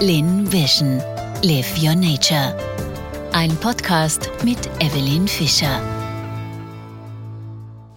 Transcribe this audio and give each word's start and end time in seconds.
Lin 0.00 0.46
Vision. 0.52 1.02
Live 1.42 1.76
Your 1.82 1.96
Nature. 1.96 2.56
Ein 3.32 3.56
Podcast 3.56 4.30
mit 4.44 4.56
Evelyn 4.78 5.26
Fischer. 5.26 5.82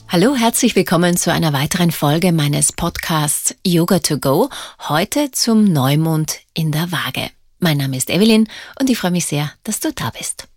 Hallo, 0.08 0.36
herzlich 0.36 0.76
willkommen 0.76 1.16
zu 1.16 1.32
einer 1.32 1.54
weiteren 1.54 1.92
Folge 1.92 2.32
meines 2.32 2.72
Podcasts 2.72 3.54
Yoga 3.64 4.00
to 4.00 4.18
Go. 4.18 4.50
Heute 4.90 5.30
zum 5.30 5.66
Neumond 5.66 6.40
in 6.56 6.72
der 6.72 6.92
Waage. 6.92 7.30
Mein 7.60 7.78
Name 7.78 7.98
ist 7.98 8.10
Evelyn 8.10 8.48
und 8.80 8.90
ich 8.90 8.98
freue 8.98 9.12
mich 9.12 9.28
sehr, 9.28 9.52
dass 9.64 9.80
du 9.80 9.94
da 9.94 10.10
bist. 10.10 10.48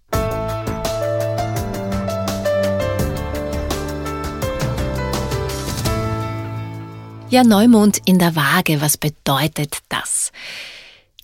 Ja, 7.28 7.44
Neumond 7.44 8.00
in 8.06 8.18
der 8.18 8.34
Waage, 8.34 8.80
was 8.80 8.96
bedeutet 8.96 9.80
das? 9.90 10.32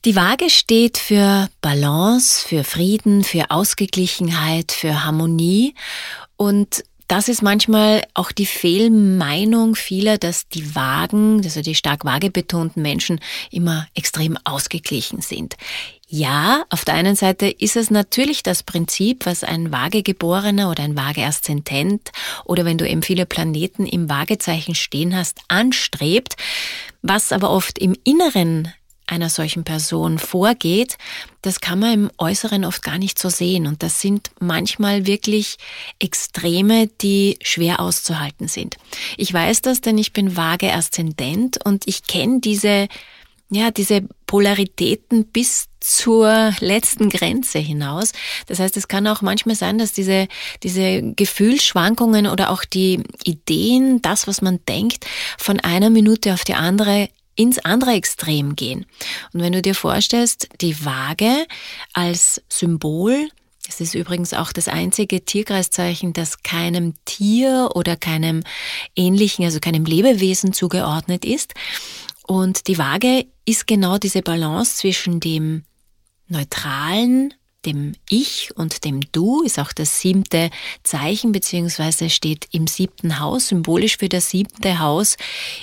Die 0.07 0.17
Waage 0.17 0.48
steht 0.48 0.96
für 0.96 1.51
Balance, 1.61 2.40
für 2.49 2.64
Frieden, 2.64 3.22
für 3.22 3.50
Ausgeglichenheit, 3.50 4.73
für 4.73 5.04
Harmonie 5.04 5.75
und 6.36 6.85
das 7.07 7.29
ist 7.29 7.43
manchmal 7.43 8.04
auch 8.14 8.32
die 8.32 8.46
Fehlmeinung 8.46 9.75
vieler, 9.75 10.17
dass 10.17 10.49
die 10.49 10.75
Wagen, 10.75 11.43
also 11.45 11.61
die 11.61 11.75
stark 11.75 12.04
waagebetonten 12.04 12.81
Menschen, 12.81 13.21
immer 13.50 13.89
extrem 13.95 14.39
ausgeglichen 14.45 15.21
sind. 15.21 15.57
Ja, 16.07 16.64
auf 16.71 16.85
der 16.85 16.95
einen 16.95 17.17
Seite 17.17 17.48
ist 17.48 17.76
es 17.76 17.90
natürlich 17.90 18.43
das 18.43 18.62
Prinzip, 18.62 19.26
was 19.26 19.45
ein 19.45 19.71
Waagegeborener 19.71 20.71
oder 20.71 20.85
ein 20.85 20.96
Waageaszentent 20.96 22.11
oder 22.45 22.64
wenn 22.64 22.79
du 22.79 22.89
eben 22.89 23.03
viele 23.03 23.26
Planeten 23.26 23.87
im 23.87 24.09
Waagezeichen 24.09 24.76
stehen 24.76 25.14
hast, 25.14 25.40
anstrebt, 25.48 26.37
was 27.03 27.32
aber 27.32 27.51
oft 27.51 27.79
im 27.79 27.96
Inneren 28.04 28.73
einer 29.11 29.29
solchen 29.29 29.64
Person 29.64 30.19
vorgeht, 30.19 30.96
das 31.43 31.61
kann 31.61 31.79
man 31.79 31.93
im 31.93 32.11
Äußeren 32.19 32.64
oft 32.64 32.83
gar 32.83 32.98
nicht 32.98 33.19
so 33.19 33.28
sehen. 33.28 33.67
Und 33.67 33.83
das 33.83 34.01
sind 34.01 34.31
manchmal 34.41 35.07
wirklich 35.07 35.57
Extreme, 35.98 36.89
die 37.01 37.39
schwer 37.43 37.81
auszuhalten 37.81 38.49
sind. 38.49 38.77
Ich 39.17 39.33
weiß 39.33 39.62
das, 39.62 39.81
denn 39.81 39.99
ich 39.99 40.12
bin 40.12 40.37
vage 40.37 40.73
Aszendent 40.73 41.59
und 41.65 41.87
ich 41.87 42.07
kenne 42.07 42.41
diese, 42.41 42.89
ja, 43.51 43.71
diese 43.71 44.03
Polaritäten 44.27 45.25
bis 45.27 45.67
zur 45.81 46.55
letzten 46.61 47.09
Grenze 47.09 47.59
hinaus. 47.59 48.12
Das 48.47 48.59
heißt, 48.59 48.77
es 48.77 48.87
kann 48.87 49.06
auch 49.06 49.23
manchmal 49.23 49.56
sein, 49.56 49.79
dass 49.79 49.93
diese, 49.93 50.29
diese 50.62 51.03
Gefühlsschwankungen 51.15 52.27
oder 52.27 52.51
auch 52.51 52.65
die 52.65 53.03
Ideen, 53.25 54.03
das, 54.03 54.27
was 54.27 54.43
man 54.43 54.61
denkt, 54.69 55.06
von 55.39 55.59
einer 55.59 55.91
Minute 55.91 56.34
auf 56.34 56.45
die 56.45 56.55
andere 56.55 57.09
ins 57.41 57.59
andere 57.59 57.93
Extrem 57.93 58.55
gehen. 58.55 58.85
Und 59.33 59.41
wenn 59.41 59.55
du 59.55 59.63
dir 59.63 59.75
vorstellst, 59.75 60.49
die 60.61 60.85
Waage 60.85 61.47
als 61.95 62.43
Symbol, 62.51 63.31
es 63.67 63.81
ist 63.81 63.95
übrigens 63.95 64.35
auch 64.35 64.53
das 64.53 64.69
einzige 64.69 65.25
Tierkreiszeichen, 65.25 66.13
das 66.13 66.43
keinem 66.43 66.95
Tier 67.07 67.71
oder 67.75 67.97
keinem 67.97 68.43
ähnlichen, 68.95 69.45
also 69.47 69.59
keinem 69.59 69.87
Lebewesen 69.87 70.53
zugeordnet 70.53 71.25
ist. 71.25 71.55
Und 72.27 72.69
die 72.69 72.77
Waage 72.77 73.27
ist 73.47 73.67
genau 73.67 73.97
diese 73.97 74.21
Balance 74.21 74.77
zwischen 74.77 75.19
dem 75.19 75.65
neutralen, 76.29 77.33
dem 77.66 77.94
Ich 78.08 78.50
und 78.56 78.84
dem 78.84 79.00
Du 79.12 79.42
ist 79.42 79.58
auch 79.58 79.72
das 79.72 80.00
siebte 80.00 80.50
Zeichen, 80.83 81.33
beziehungsweise 81.33 82.11
steht 82.11 82.47
im 82.53 82.66
siebten 82.66 83.20
Haus, 83.20 83.48
symbolisch 83.48 83.98
für 83.98 84.08
das 84.08 84.30
siebte 84.30 84.78
Haus 84.78 85.16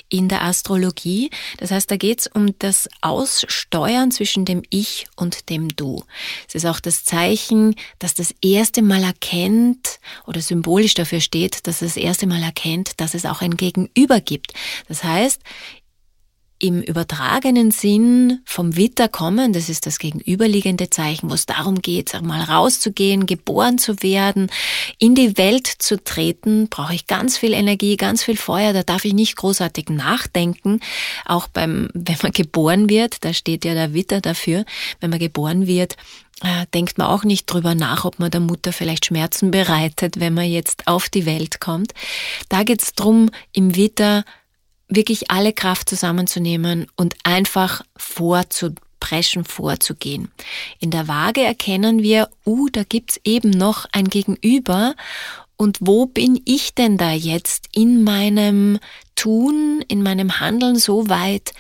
in 0.09 0.27
der 0.29 0.43
Astrologie. 0.43 1.29
Das 1.57 1.71
heißt, 1.71 1.89
da 1.89 1.97
geht 1.97 2.21
es 2.21 2.27
um 2.27 2.57
das 2.59 2.87
Aussteuern 3.01 4.11
zwischen 4.11 4.45
dem 4.45 4.63
Ich 4.69 5.07
und 5.15 5.49
dem 5.49 5.69
Du. 5.75 6.03
Es 6.47 6.55
ist 6.55 6.65
auch 6.65 6.79
das 6.79 7.03
Zeichen, 7.03 7.75
das 7.99 8.13
das 8.13 8.33
erste 8.41 8.81
Mal 8.81 9.03
erkennt 9.03 9.99
oder 10.25 10.41
symbolisch 10.41 10.93
dafür 10.93 11.21
steht, 11.21 11.67
dass 11.67 11.81
es 11.81 11.95
das 11.95 12.03
erste 12.03 12.27
Mal 12.27 12.43
erkennt, 12.43 12.99
dass 12.99 13.13
es 13.13 13.25
auch 13.25 13.41
ein 13.41 13.57
Gegenüber 13.57 14.21
gibt. 14.21 14.53
Das 14.87 15.03
heißt, 15.03 15.41
im 16.59 16.81
übertragenen 16.81 17.71
Sinn 17.71 18.39
vom 18.45 18.75
Witter 18.75 19.07
kommen, 19.07 19.53
das 19.53 19.69
ist 19.69 19.85
das 19.85 19.99
gegenüberliegende 19.99 20.89
Zeichen, 20.89 21.29
wo 21.29 21.35
es 21.35 21.45
darum 21.45 21.81
geht, 21.81 22.19
mal 22.21 22.41
rauszugehen, 22.41 23.25
geboren 23.25 23.77
zu 23.77 24.01
werden, 24.01 24.49
in 24.97 25.13
die 25.13 25.37
Welt 25.37 25.67
zu 25.67 26.03
treten, 26.03 26.67
brauche 26.69 26.95
ich 26.95 27.05
ganz 27.05 27.37
viel 27.37 27.53
Energie, 27.53 27.95
ganz 27.95 28.23
viel 28.23 28.37
Feuer, 28.37 28.73
da 28.73 28.83
darf 28.83 29.05
ich 29.05 29.13
nicht 29.13 29.35
großartig 29.35 29.89
nachdenken. 29.89 30.79
Auch 31.25 31.47
beim, 31.47 31.89
wenn 31.93 32.17
man 32.23 32.31
geboren 32.31 32.89
wird, 32.89 33.23
da 33.23 33.33
steht 33.33 33.63
ja 33.63 33.73
der 33.73 33.93
Witter 33.93 34.21
dafür, 34.21 34.65
wenn 34.99 35.11
man 35.11 35.19
geboren 35.19 35.67
wird, 35.67 35.95
äh, 36.41 36.65
denkt 36.73 36.97
man 36.97 37.07
auch 37.07 37.23
nicht 37.23 37.45
drüber 37.45 37.75
nach, 37.75 38.05
ob 38.05 38.19
man 38.19 38.31
der 38.31 38.41
Mutter 38.41 38.71
vielleicht 38.71 39.05
Schmerzen 39.05 39.51
bereitet, 39.51 40.19
wenn 40.19 40.33
man 40.33 40.45
jetzt 40.45 40.87
auf 40.87 41.09
die 41.09 41.25
Welt 41.25 41.59
kommt. 41.59 41.93
Da 42.49 42.63
geht's 42.63 42.93
drum, 42.93 43.29
im 43.53 43.75
Witter 43.75 44.23
wirklich 44.87 45.29
alle 45.31 45.53
Kraft 45.53 45.89
zusammenzunehmen 45.89 46.87
und 46.95 47.15
einfach 47.23 47.81
vorzupreschen, 47.97 49.43
vorzugehen. 49.43 50.31
In 50.79 50.91
der 50.91 51.07
Waage 51.07 51.43
erkennen 51.43 52.01
wir, 52.01 52.29
uh, 52.45 52.69
da 52.69 52.83
gibt's 52.83 53.19
eben 53.23 53.49
noch 53.49 53.85
ein 53.91 54.09
Gegenüber 54.09 54.95
und 55.57 55.79
wo 55.81 56.05
bin 56.05 56.39
ich 56.45 56.75
denn 56.75 56.97
da 56.97 57.11
jetzt 57.11 57.67
in 57.73 58.03
meinem 58.03 58.79
Tun, 59.15 59.83
in 59.87 60.03
meinem 60.03 60.39
Handeln 60.39 60.77
so 60.77 61.09
weit, 61.09 61.53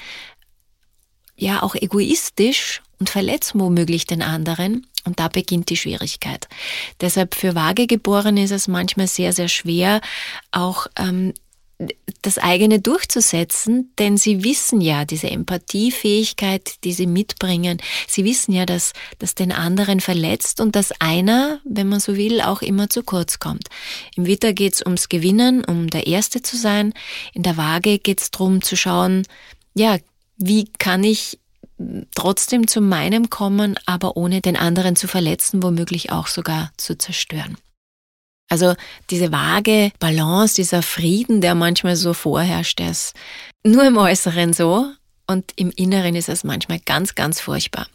ja 1.35 1.63
auch 1.63 1.75
egoistisch 1.75 2.81
und 2.99 3.09
verletzt 3.09 3.53
womöglich 3.55 4.05
den 4.05 4.21
anderen. 4.21 4.87
Und 5.03 5.19
da 5.19 5.29
beginnt 5.29 5.69
die 5.69 5.77
Schwierigkeit. 5.77 6.47
Deshalb 7.01 7.33
für 7.33 7.55
Waagegeborene 7.55 8.43
ist 8.43 8.51
es 8.51 8.67
manchmal 8.67 9.07
sehr, 9.07 9.33
sehr 9.33 9.47
schwer, 9.47 10.01
auch 10.51 10.87
ähm, 10.97 11.33
das 12.23 12.39
eigene 12.39 12.79
durchzusetzen, 12.79 13.93
denn 13.99 14.17
sie 14.17 14.43
wissen 14.43 14.81
ja, 14.81 15.05
diese 15.05 15.29
Empathiefähigkeit, 15.29 16.83
die 16.83 16.91
sie 16.91 17.05
mitbringen, 17.05 17.79
sie 18.07 18.25
wissen 18.25 18.51
ja, 18.51 18.65
dass 18.65 18.93
das 19.19 19.35
den 19.35 19.51
anderen 19.51 19.99
verletzt 19.99 20.59
und 20.59 20.75
dass 20.75 20.91
einer, 20.99 21.59
wenn 21.63 21.87
man 21.87 21.99
so 21.99 22.17
will, 22.17 22.41
auch 22.41 22.63
immer 22.63 22.89
zu 22.89 23.03
kurz 23.03 23.39
kommt. 23.39 23.69
Im 24.15 24.25
Witter 24.25 24.53
geht's 24.53 24.81
ums 24.81 25.07
Gewinnen, 25.07 25.63
um 25.63 25.89
der 25.89 26.07
Erste 26.07 26.41
zu 26.41 26.57
sein. 26.57 26.93
In 27.33 27.43
der 27.43 27.57
Waage 27.57 27.99
geht's 27.99 28.31
drum 28.31 28.63
zu 28.63 28.75
schauen, 28.75 29.23
ja, 29.75 29.97
wie 30.37 30.65
kann 30.79 31.03
ich 31.03 31.39
trotzdem 32.15 32.67
zu 32.67 32.81
meinem 32.81 33.29
kommen, 33.29 33.75
aber 33.85 34.17
ohne 34.17 34.41
den 34.41 34.57
anderen 34.57 34.95
zu 34.95 35.07
verletzen, 35.07 35.61
womöglich 35.61 36.11
auch 36.11 36.27
sogar 36.27 36.71
zu 36.77 36.97
zerstören. 36.97 37.57
Also 38.49 38.75
diese 39.09 39.31
vage 39.31 39.91
Balance, 39.99 40.55
dieser 40.55 40.81
Frieden, 40.81 41.41
der 41.41 41.55
manchmal 41.55 41.95
so 41.95 42.13
vorherrscht, 42.13 42.79
der 42.79 42.91
ist 42.91 43.13
nur 43.63 43.85
im 43.85 43.97
Äußeren 43.97 44.53
so 44.53 44.91
und 45.27 45.51
im 45.57 45.71
Inneren 45.71 46.15
ist 46.15 46.29
es 46.29 46.45
manchmal 46.45 46.79
ganz, 46.79 47.13
ganz 47.13 47.41
furchtbar. 47.41 47.87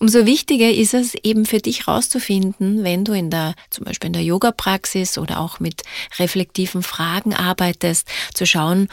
Umso 0.00 0.26
wichtiger 0.26 0.68
ist 0.68 0.92
es 0.92 1.14
eben 1.14 1.46
für 1.46 1.58
dich 1.58 1.86
rauszufinden, 1.86 2.82
wenn 2.82 3.04
du 3.04 3.12
in 3.12 3.30
der, 3.30 3.54
zum 3.70 3.84
Beispiel 3.84 4.08
in 4.08 4.12
der 4.12 4.24
Yoga-Praxis 4.24 5.16
oder 5.16 5.38
auch 5.38 5.60
mit 5.60 5.82
reflektiven 6.18 6.82
Fragen 6.82 7.32
arbeitest, 7.34 8.08
zu 8.34 8.44
schauen, 8.44 8.88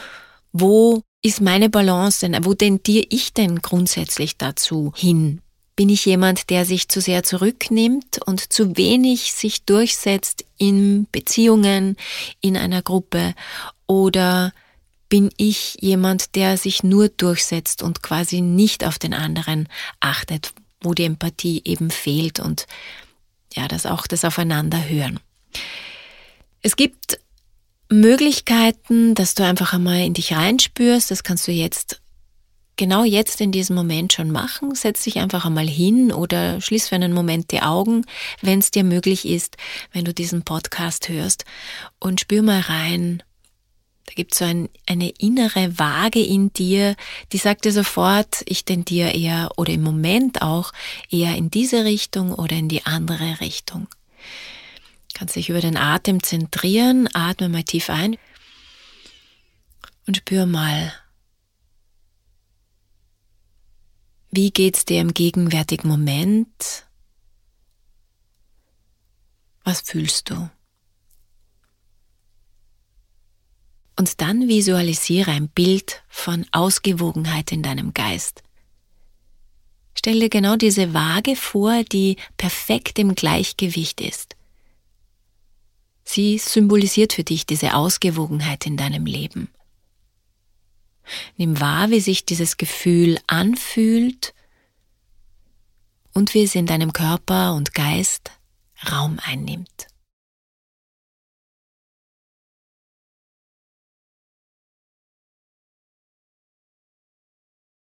wo 0.52 1.02
ist 1.22 1.40
meine 1.40 1.68
Balance 1.68 2.20
denn, 2.20 2.44
wo 2.44 2.54
tendiere 2.54 3.06
ich 3.10 3.34
denn 3.34 3.60
grundsätzlich 3.60 4.38
dazu 4.38 4.92
hin? 4.96 5.40
Bin 5.78 5.90
ich 5.90 6.06
jemand, 6.06 6.50
der 6.50 6.64
sich 6.64 6.88
zu 6.88 7.00
sehr 7.00 7.22
zurücknimmt 7.22 8.18
und 8.26 8.52
zu 8.52 8.76
wenig 8.76 9.32
sich 9.32 9.62
durchsetzt 9.62 10.44
in 10.56 11.06
Beziehungen, 11.12 11.96
in 12.40 12.56
einer 12.56 12.82
Gruppe? 12.82 13.32
Oder 13.86 14.52
bin 15.08 15.30
ich 15.36 15.76
jemand, 15.80 16.34
der 16.34 16.56
sich 16.56 16.82
nur 16.82 17.10
durchsetzt 17.10 17.84
und 17.84 18.02
quasi 18.02 18.40
nicht 18.40 18.84
auf 18.84 18.98
den 18.98 19.14
anderen 19.14 19.68
achtet, 20.00 20.52
wo 20.80 20.94
die 20.94 21.04
Empathie 21.04 21.62
eben 21.64 21.92
fehlt 21.92 22.40
und 22.40 22.66
ja, 23.54 23.68
das 23.68 23.86
auch 23.86 24.08
das 24.08 24.24
Aufeinanderhören. 24.24 25.20
Es 26.60 26.74
gibt 26.74 27.20
Möglichkeiten, 27.88 29.14
dass 29.14 29.36
du 29.36 29.44
einfach 29.44 29.74
einmal 29.74 30.00
in 30.00 30.14
dich 30.14 30.32
reinspürst. 30.32 31.12
Das 31.12 31.22
kannst 31.22 31.46
du 31.46 31.52
jetzt 31.52 32.00
genau 32.78 33.04
jetzt 33.04 33.42
in 33.42 33.52
diesem 33.52 33.76
Moment 33.76 34.14
schon 34.14 34.30
machen. 34.30 34.74
Setz 34.74 35.02
dich 35.02 35.18
einfach 35.18 35.44
einmal 35.44 35.68
hin 35.68 36.10
oder 36.10 36.62
schließ 36.62 36.88
für 36.88 36.94
einen 36.94 37.12
Moment 37.12 37.52
die 37.52 37.60
Augen, 37.60 38.06
wenn 38.40 38.60
es 38.60 38.70
dir 38.70 38.84
möglich 38.84 39.28
ist, 39.28 39.58
wenn 39.92 40.06
du 40.06 40.14
diesen 40.14 40.44
Podcast 40.44 41.10
hörst 41.10 41.44
und 41.98 42.20
spür 42.20 42.40
mal 42.40 42.60
rein. 42.60 43.22
Da 44.06 44.14
gibt 44.14 44.32
es 44.32 44.38
so 44.38 44.46
ein, 44.46 44.70
eine 44.86 45.10
innere 45.18 45.78
Waage 45.78 46.24
in 46.24 46.50
dir, 46.54 46.96
die 47.32 47.36
sagt 47.36 47.66
dir 47.66 47.72
sofort, 47.72 48.42
ich 48.46 48.64
tendiere 48.64 49.10
eher 49.10 49.50
oder 49.58 49.74
im 49.74 49.82
Moment 49.82 50.40
auch 50.40 50.72
eher 51.10 51.36
in 51.36 51.50
diese 51.50 51.84
Richtung 51.84 52.32
oder 52.32 52.56
in 52.56 52.70
die 52.70 52.86
andere 52.86 53.42
Richtung. 53.42 53.86
Kannst 55.12 55.36
dich 55.36 55.50
über 55.50 55.60
den 55.60 55.76
Atem 55.76 56.22
zentrieren, 56.22 57.08
atme 57.12 57.50
mal 57.50 57.64
tief 57.64 57.90
ein 57.90 58.16
und 60.06 60.16
spür 60.16 60.46
mal, 60.46 60.94
Wie 64.38 64.52
geht's 64.52 64.84
dir 64.84 65.00
im 65.00 65.14
gegenwärtigen 65.14 65.88
Moment? 65.88 66.86
Was 69.64 69.80
fühlst 69.80 70.30
du? 70.30 70.48
Und 73.98 74.20
dann 74.20 74.46
visualisiere 74.46 75.32
ein 75.32 75.48
Bild 75.48 76.04
von 76.08 76.46
Ausgewogenheit 76.52 77.50
in 77.50 77.64
deinem 77.64 77.92
Geist. 77.94 78.44
Stell 79.96 80.20
dir 80.20 80.28
genau 80.28 80.54
diese 80.54 80.94
Waage 80.94 81.34
vor, 81.34 81.82
die 81.82 82.14
perfekt 82.36 83.00
im 83.00 83.16
Gleichgewicht 83.16 84.00
ist. 84.00 84.36
Sie 86.04 86.38
symbolisiert 86.38 87.12
für 87.12 87.24
dich 87.24 87.44
diese 87.44 87.74
Ausgewogenheit 87.74 88.66
in 88.66 88.76
deinem 88.76 89.04
Leben. 89.04 89.48
Nimm 91.36 91.60
wahr, 91.60 91.90
wie 91.90 92.00
sich 92.00 92.24
dieses 92.24 92.56
Gefühl 92.56 93.18
anfühlt 93.26 94.34
und 96.12 96.34
wie 96.34 96.42
es 96.42 96.54
in 96.54 96.66
deinem 96.66 96.92
Körper 96.92 97.54
und 97.54 97.74
Geist 97.74 98.32
Raum 98.90 99.18
einnimmt. 99.22 99.88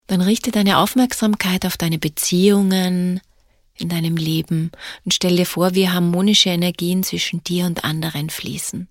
Dann 0.08 0.22
richte 0.22 0.52
deine 0.52 0.78
Aufmerksamkeit 0.78 1.66
auf 1.66 1.76
deine 1.76 2.00
Beziehungen 2.00 3.20
in 3.76 3.90
deinem 3.90 4.18
Leben 4.18 4.72
und 5.04 5.14
stell 5.14 5.36
dir 5.36 5.46
vor, 5.46 5.76
wie 5.76 5.90
harmonische 5.90 6.50
Energien 6.50 7.04
zwischen 7.04 7.44
dir 7.44 7.66
und 7.66 7.84
anderen 7.84 8.30
fließen. 8.30 8.88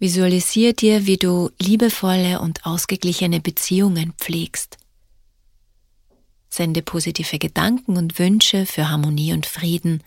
Visualisier 0.00 0.72
dir, 0.72 1.04
wie 1.04 1.18
du 1.18 1.50
liebevolle 1.60 2.40
und 2.40 2.64
ausgeglichene 2.64 3.38
Beziehungen 3.38 4.14
pflegst. 4.16 4.78
Sende 6.48 6.80
positive 6.80 7.38
Gedanken 7.38 7.98
und 7.98 8.18
Wünsche 8.18 8.64
für 8.64 8.88
Harmonie 8.88 9.34
und 9.34 9.44
Frieden 9.44 10.02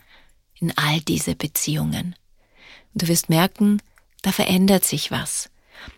in 0.58 0.76
all 0.76 1.00
diese 1.00 1.36
Beziehungen. 1.36 2.16
Du 2.94 3.06
wirst 3.06 3.28
merken, 3.28 3.80
da 4.22 4.32
verändert 4.32 4.84
sich 4.84 5.12
was. 5.12 5.48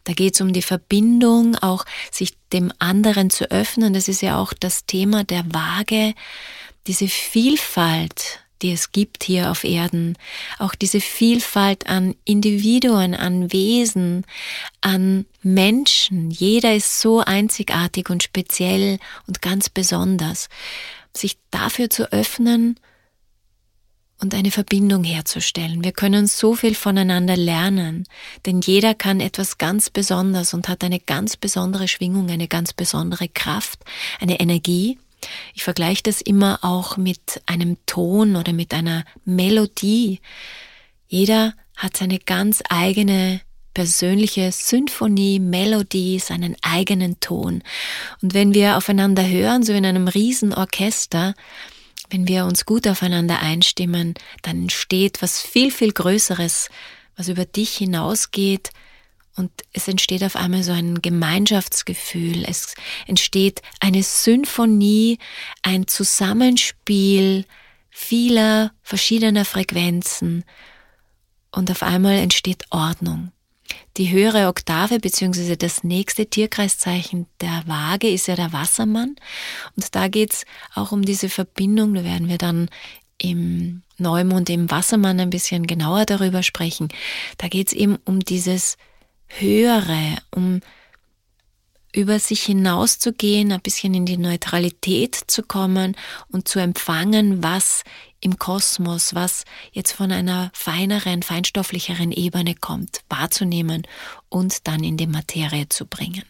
Da 0.04 0.12
geht 0.12 0.34
es 0.34 0.42
um 0.42 0.52
die 0.52 0.62
Verbindung, 0.62 1.56
auch 1.56 1.86
sich 2.10 2.34
dem 2.52 2.72
anderen 2.78 3.30
zu 3.30 3.50
öffnen. 3.50 3.94
Das 3.94 4.08
ist 4.08 4.20
ja 4.20 4.38
auch 4.38 4.52
das 4.52 4.84
Thema 4.84 5.24
der 5.24 5.44
Waage, 5.54 6.14
diese 6.86 7.08
Vielfalt, 7.08 8.40
die 8.62 8.72
es 8.72 8.92
gibt 8.92 9.24
hier 9.24 9.50
auf 9.50 9.64
Erden, 9.64 10.16
auch 10.58 10.74
diese 10.74 11.00
Vielfalt 11.00 11.86
an 11.88 12.14
Individuen, 12.24 13.14
an 13.14 13.52
Wesen, 13.52 14.24
an 14.80 15.26
Menschen. 15.42 16.30
Jeder 16.30 16.74
ist 16.74 17.00
so 17.00 17.20
einzigartig 17.20 18.10
und 18.10 18.22
speziell 18.22 18.98
und 19.26 19.42
ganz 19.42 19.68
besonders. 19.68 20.48
Sich 21.14 21.38
dafür 21.50 21.90
zu 21.90 22.12
öffnen 22.12 22.78
und 24.18 24.34
eine 24.34 24.50
Verbindung 24.50 25.04
herzustellen. 25.04 25.84
Wir 25.84 25.92
können 25.92 26.26
so 26.26 26.54
viel 26.54 26.74
voneinander 26.74 27.36
lernen, 27.36 28.04
denn 28.46 28.60
jeder 28.60 28.94
kann 28.94 29.20
etwas 29.20 29.58
ganz 29.58 29.90
Besonderes 29.90 30.54
und 30.54 30.68
hat 30.68 30.82
eine 30.84 31.00
ganz 31.00 31.36
besondere 31.36 31.88
Schwingung, 31.88 32.30
eine 32.30 32.48
ganz 32.48 32.72
besondere 32.72 33.28
Kraft, 33.28 33.80
eine 34.20 34.40
Energie. 34.40 34.98
Ich 35.54 35.64
vergleiche 35.64 36.02
das 36.02 36.20
immer 36.20 36.58
auch 36.62 36.96
mit 36.96 37.42
einem 37.46 37.76
Ton 37.86 38.36
oder 38.36 38.52
mit 38.52 38.74
einer 38.74 39.04
Melodie. 39.24 40.20
Jeder 41.08 41.54
hat 41.76 41.96
seine 41.96 42.18
ganz 42.18 42.62
eigene 42.68 43.40
persönliche 43.74 44.52
Symphonie, 44.52 45.38
Melodie, 45.38 46.18
seinen 46.18 46.56
eigenen 46.62 47.20
Ton. 47.20 47.62
Und 48.22 48.32
wenn 48.32 48.54
wir 48.54 48.78
aufeinander 48.78 49.28
hören, 49.28 49.62
so 49.64 49.72
in 49.74 49.84
einem 49.84 50.08
Riesenorchester, 50.08 51.34
wenn 52.08 52.26
wir 52.26 52.46
uns 52.46 52.64
gut 52.64 52.88
aufeinander 52.88 53.40
einstimmen, 53.40 54.14
dann 54.42 54.62
entsteht 54.62 55.20
was 55.20 55.42
viel, 55.42 55.70
viel 55.70 55.92
Größeres, 55.92 56.70
was 57.16 57.28
über 57.28 57.44
dich 57.44 57.76
hinausgeht 57.76 58.70
und 59.36 59.50
es 59.72 59.86
entsteht 59.86 60.24
auf 60.24 60.36
einmal 60.36 60.62
so 60.62 60.72
ein 60.72 61.02
Gemeinschaftsgefühl, 61.02 62.44
es 62.46 62.74
entsteht 63.06 63.62
eine 63.80 64.02
Symphonie, 64.02 65.18
ein 65.62 65.86
Zusammenspiel 65.86 67.44
vieler 67.90 68.72
verschiedener 68.82 69.44
Frequenzen 69.44 70.44
und 71.50 71.70
auf 71.70 71.82
einmal 71.82 72.16
entsteht 72.16 72.64
Ordnung. 72.70 73.32
Die 73.96 74.10
höhere 74.10 74.48
Oktave 74.48 75.00
beziehungsweise 75.00 75.56
das 75.56 75.82
nächste 75.82 76.26
Tierkreiszeichen 76.26 77.26
der 77.40 77.62
Waage 77.66 78.08
ist 78.08 78.28
ja 78.28 78.36
der 78.36 78.52
Wassermann. 78.52 79.16
Und 79.74 79.94
da 79.94 80.08
geht's 80.08 80.44
auch 80.74 80.92
um 80.92 81.02
diese 81.02 81.30
Verbindung. 81.30 81.94
Da 81.94 82.04
werden 82.04 82.28
wir 82.28 82.36
dann 82.36 82.68
im 83.18 83.82
Neumond, 83.96 84.50
im 84.50 84.70
Wassermann 84.70 85.18
ein 85.18 85.30
bisschen 85.30 85.66
genauer 85.66 86.04
darüber 86.04 86.42
sprechen. 86.42 86.88
Da 87.38 87.48
geht's 87.48 87.72
eben 87.72 87.96
um 88.04 88.20
dieses 88.20 88.76
Höhere, 89.28 90.16
um 90.30 90.60
über 91.96 92.18
sich 92.18 92.42
hinauszugehen, 92.42 93.52
ein 93.52 93.60
bisschen 93.60 93.94
in 93.94 94.04
die 94.04 94.18
Neutralität 94.18 95.18
zu 95.26 95.42
kommen 95.42 95.96
und 96.28 96.46
zu 96.46 96.58
empfangen, 96.58 97.42
was 97.42 97.84
im 98.20 98.38
Kosmos, 98.38 99.14
was 99.14 99.44
jetzt 99.72 99.92
von 99.92 100.12
einer 100.12 100.50
feineren, 100.52 101.22
feinstofflicheren 101.22 102.12
Ebene 102.12 102.54
kommt, 102.54 103.00
wahrzunehmen 103.08 103.86
und 104.28 104.66
dann 104.66 104.84
in 104.84 104.98
die 104.98 105.06
Materie 105.06 105.68
zu 105.68 105.86
bringen. 105.86 106.24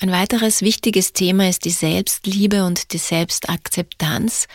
Ein 0.00 0.12
weiteres 0.12 0.62
wichtiges 0.62 1.12
Thema 1.12 1.48
ist 1.48 1.64
die 1.64 1.70
Selbstliebe 1.70 2.64
und 2.64 2.92
die 2.92 2.98
Selbstakzeptanz, 2.98 4.46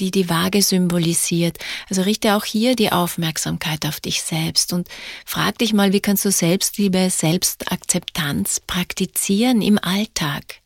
die 0.00 0.10
die 0.10 0.30
Waage 0.30 0.62
symbolisiert. 0.62 1.58
Also 1.90 2.02
richte 2.02 2.34
auch 2.34 2.46
hier 2.46 2.74
die 2.74 2.90
Aufmerksamkeit 2.90 3.84
auf 3.84 4.00
dich 4.00 4.22
selbst 4.22 4.72
und 4.72 4.88
frag 5.26 5.58
dich 5.58 5.74
mal, 5.74 5.92
wie 5.92 6.00
kannst 6.00 6.24
du 6.24 6.30
Selbstliebe, 6.30 7.10
Selbstakzeptanz 7.10 8.60
praktizieren 8.66 9.60
im 9.60 9.78
Alltag? 9.78 10.62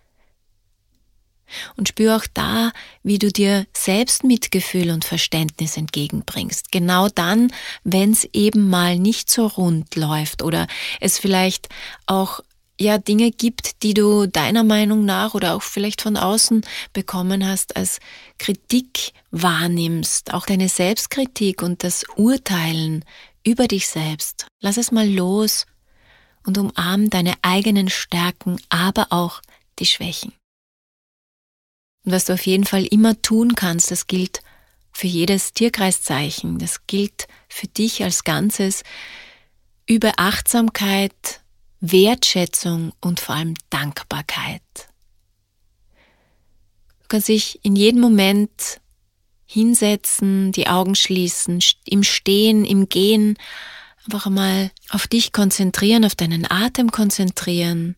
Und 1.76 1.88
spür 1.88 2.16
auch 2.16 2.26
da, 2.32 2.70
wie 3.02 3.18
du 3.18 3.30
dir 3.30 3.66
selbst 3.76 4.22
Mitgefühl 4.22 4.90
und 4.90 5.04
Verständnis 5.04 5.76
entgegenbringst. 5.76 6.70
Genau 6.70 7.08
dann, 7.08 7.52
wenn 7.82 8.12
es 8.12 8.24
eben 8.32 8.70
mal 8.70 8.98
nicht 8.98 9.28
so 9.28 9.48
rund 9.48 9.96
läuft 9.96 10.42
oder 10.42 10.68
es 11.00 11.18
vielleicht 11.18 11.68
auch 12.06 12.40
ja 12.82 12.98
Dinge 12.98 13.30
gibt, 13.30 13.82
die 13.82 13.94
du 13.94 14.26
deiner 14.26 14.64
Meinung 14.64 15.04
nach 15.04 15.34
oder 15.34 15.54
auch 15.54 15.62
vielleicht 15.62 16.02
von 16.02 16.16
außen 16.16 16.62
bekommen 16.92 17.46
hast, 17.46 17.76
als 17.76 17.98
Kritik 18.38 19.12
wahrnimmst, 19.30 20.34
auch 20.34 20.46
deine 20.46 20.68
Selbstkritik 20.68 21.62
und 21.62 21.84
das 21.84 22.04
Urteilen 22.16 23.04
über 23.44 23.66
dich 23.68 23.88
selbst. 23.88 24.46
Lass 24.60 24.76
es 24.76 24.92
mal 24.92 25.08
los 25.08 25.66
und 26.46 26.58
umarm 26.58 27.10
deine 27.10 27.34
eigenen 27.42 27.88
Stärken, 27.88 28.60
aber 28.68 29.06
auch 29.10 29.40
die 29.78 29.86
Schwächen. 29.86 30.32
Und 32.04 32.12
was 32.12 32.24
du 32.24 32.34
auf 32.34 32.46
jeden 32.46 32.64
Fall 32.64 32.84
immer 32.84 33.20
tun 33.22 33.54
kannst, 33.54 33.90
das 33.90 34.06
gilt 34.06 34.42
für 34.92 35.06
jedes 35.06 35.52
Tierkreiszeichen, 35.52 36.58
das 36.58 36.86
gilt 36.86 37.26
für 37.48 37.68
dich 37.68 38.02
als 38.02 38.24
Ganzes, 38.24 38.82
über 39.86 40.14
Achtsamkeit 40.16 41.41
Wertschätzung 41.82 42.92
und 43.00 43.18
vor 43.18 43.34
allem 43.34 43.54
Dankbarkeit. 43.68 44.62
Du 47.02 47.08
kannst 47.08 47.28
dich 47.28 47.62
in 47.64 47.76
jedem 47.76 48.00
Moment 48.00 48.80
hinsetzen, 49.44 50.52
die 50.52 50.68
Augen 50.68 50.94
schließen, 50.94 51.58
im 51.84 52.04
Stehen, 52.04 52.64
im 52.64 52.88
Gehen, 52.88 53.36
einfach 54.04 54.26
einmal 54.26 54.70
auf 54.90 55.08
dich 55.08 55.32
konzentrieren, 55.32 56.04
auf 56.04 56.14
deinen 56.14 56.50
Atem 56.50 56.90
konzentrieren 56.90 57.96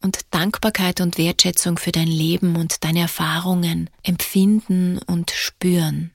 und 0.00 0.20
Dankbarkeit 0.30 1.00
und 1.00 1.18
Wertschätzung 1.18 1.76
für 1.76 1.92
dein 1.92 2.08
Leben 2.08 2.56
und 2.56 2.84
deine 2.84 3.00
Erfahrungen 3.00 3.90
empfinden 4.02 4.98
und 5.06 5.30
spüren. 5.30 6.12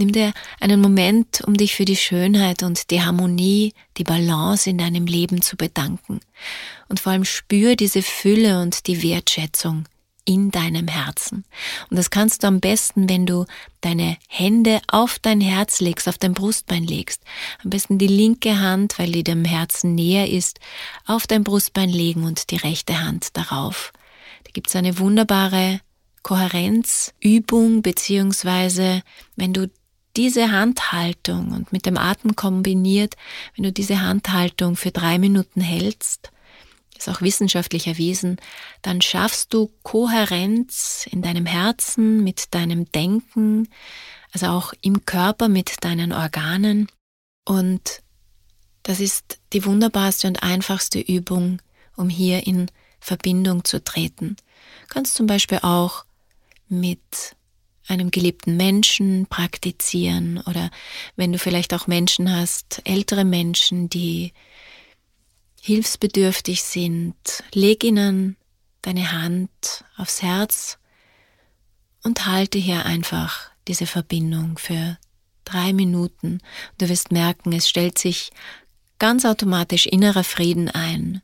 Nimm 0.00 0.12
dir 0.12 0.32
einen 0.60 0.80
Moment, 0.80 1.42
um 1.46 1.58
dich 1.58 1.74
für 1.74 1.84
die 1.84 1.94
Schönheit 1.94 2.62
und 2.62 2.90
die 2.90 3.02
Harmonie, 3.02 3.74
die 3.98 4.04
Balance 4.04 4.70
in 4.70 4.78
deinem 4.78 5.04
Leben 5.04 5.42
zu 5.42 5.58
bedanken. 5.58 6.20
Und 6.88 7.00
vor 7.00 7.12
allem 7.12 7.26
spür 7.26 7.76
diese 7.76 8.00
Fülle 8.00 8.62
und 8.62 8.86
die 8.86 9.02
Wertschätzung 9.02 9.84
in 10.24 10.50
deinem 10.50 10.88
Herzen. 10.88 11.44
Und 11.90 11.98
das 11.98 12.08
kannst 12.08 12.42
du 12.42 12.46
am 12.46 12.60
besten, 12.60 13.10
wenn 13.10 13.26
du 13.26 13.44
deine 13.82 14.16
Hände 14.26 14.80
auf 14.88 15.18
dein 15.18 15.42
Herz 15.42 15.82
legst, 15.82 16.08
auf 16.08 16.16
dein 16.16 16.32
Brustbein 16.32 16.84
legst. 16.84 17.22
Am 17.62 17.68
besten 17.68 17.98
die 17.98 18.06
linke 18.06 18.58
Hand, 18.58 18.98
weil 18.98 19.12
die 19.12 19.22
dem 19.22 19.44
Herzen 19.44 19.94
näher 19.94 20.30
ist, 20.30 20.60
auf 21.04 21.26
dein 21.26 21.44
Brustbein 21.44 21.90
legen 21.90 22.24
und 22.24 22.50
die 22.50 22.56
rechte 22.56 23.02
Hand 23.04 23.36
darauf. 23.36 23.92
Da 24.44 24.50
gibt 24.52 24.68
es 24.70 24.76
eine 24.76 24.98
wunderbare 24.98 25.82
Kohärenzübung, 26.22 27.82
beziehungsweise 27.82 29.02
wenn 29.36 29.52
du 29.52 29.70
diese 30.16 30.50
Handhaltung 30.50 31.52
und 31.52 31.72
mit 31.72 31.86
dem 31.86 31.96
Atem 31.96 32.36
kombiniert, 32.36 33.16
wenn 33.54 33.64
du 33.64 33.72
diese 33.72 34.00
Handhaltung 34.02 34.76
für 34.76 34.90
drei 34.90 35.18
Minuten 35.18 35.60
hältst, 35.60 36.30
ist 36.96 37.08
auch 37.08 37.22
wissenschaftlich 37.22 37.86
erwiesen, 37.86 38.36
dann 38.82 39.00
schaffst 39.00 39.54
du 39.54 39.70
Kohärenz 39.82 41.06
in 41.10 41.22
deinem 41.22 41.46
Herzen, 41.46 42.22
mit 42.22 42.54
deinem 42.54 42.90
Denken, 42.92 43.68
also 44.32 44.46
auch 44.46 44.72
im 44.82 45.06
Körper 45.06 45.48
mit 45.48 45.82
deinen 45.82 46.12
Organen. 46.12 46.88
Und 47.46 48.02
das 48.82 49.00
ist 49.00 49.40
die 49.52 49.64
wunderbarste 49.64 50.28
und 50.28 50.42
einfachste 50.42 51.00
Übung, 51.00 51.62
um 51.96 52.08
hier 52.08 52.46
in 52.46 52.70
Verbindung 53.00 53.64
zu 53.64 53.82
treten. 53.82 54.36
Du 54.82 54.94
kannst 54.94 55.14
zum 55.14 55.26
Beispiel 55.26 55.60
auch 55.62 56.04
mit 56.68 57.34
einem 57.90 58.10
geliebten 58.10 58.56
Menschen 58.56 59.26
praktizieren 59.26 60.38
oder 60.46 60.70
wenn 61.16 61.32
du 61.32 61.38
vielleicht 61.38 61.74
auch 61.74 61.86
Menschen 61.86 62.34
hast, 62.34 62.80
ältere 62.84 63.24
Menschen, 63.24 63.88
die 63.88 64.32
hilfsbedürftig 65.60 66.62
sind, 66.62 67.14
leg 67.52 67.84
ihnen 67.84 68.36
deine 68.82 69.12
Hand 69.12 69.84
aufs 69.96 70.22
Herz 70.22 70.78
und 72.02 72.26
halte 72.26 72.58
hier 72.58 72.86
einfach 72.86 73.50
diese 73.68 73.86
Verbindung 73.86 74.56
für 74.56 74.96
drei 75.44 75.72
Minuten. 75.72 76.40
Du 76.78 76.88
wirst 76.88 77.12
merken, 77.12 77.52
es 77.52 77.68
stellt 77.68 77.98
sich 77.98 78.30
ganz 78.98 79.24
automatisch 79.24 79.86
innerer 79.86 80.24
Frieden 80.24 80.68
ein. 80.68 81.22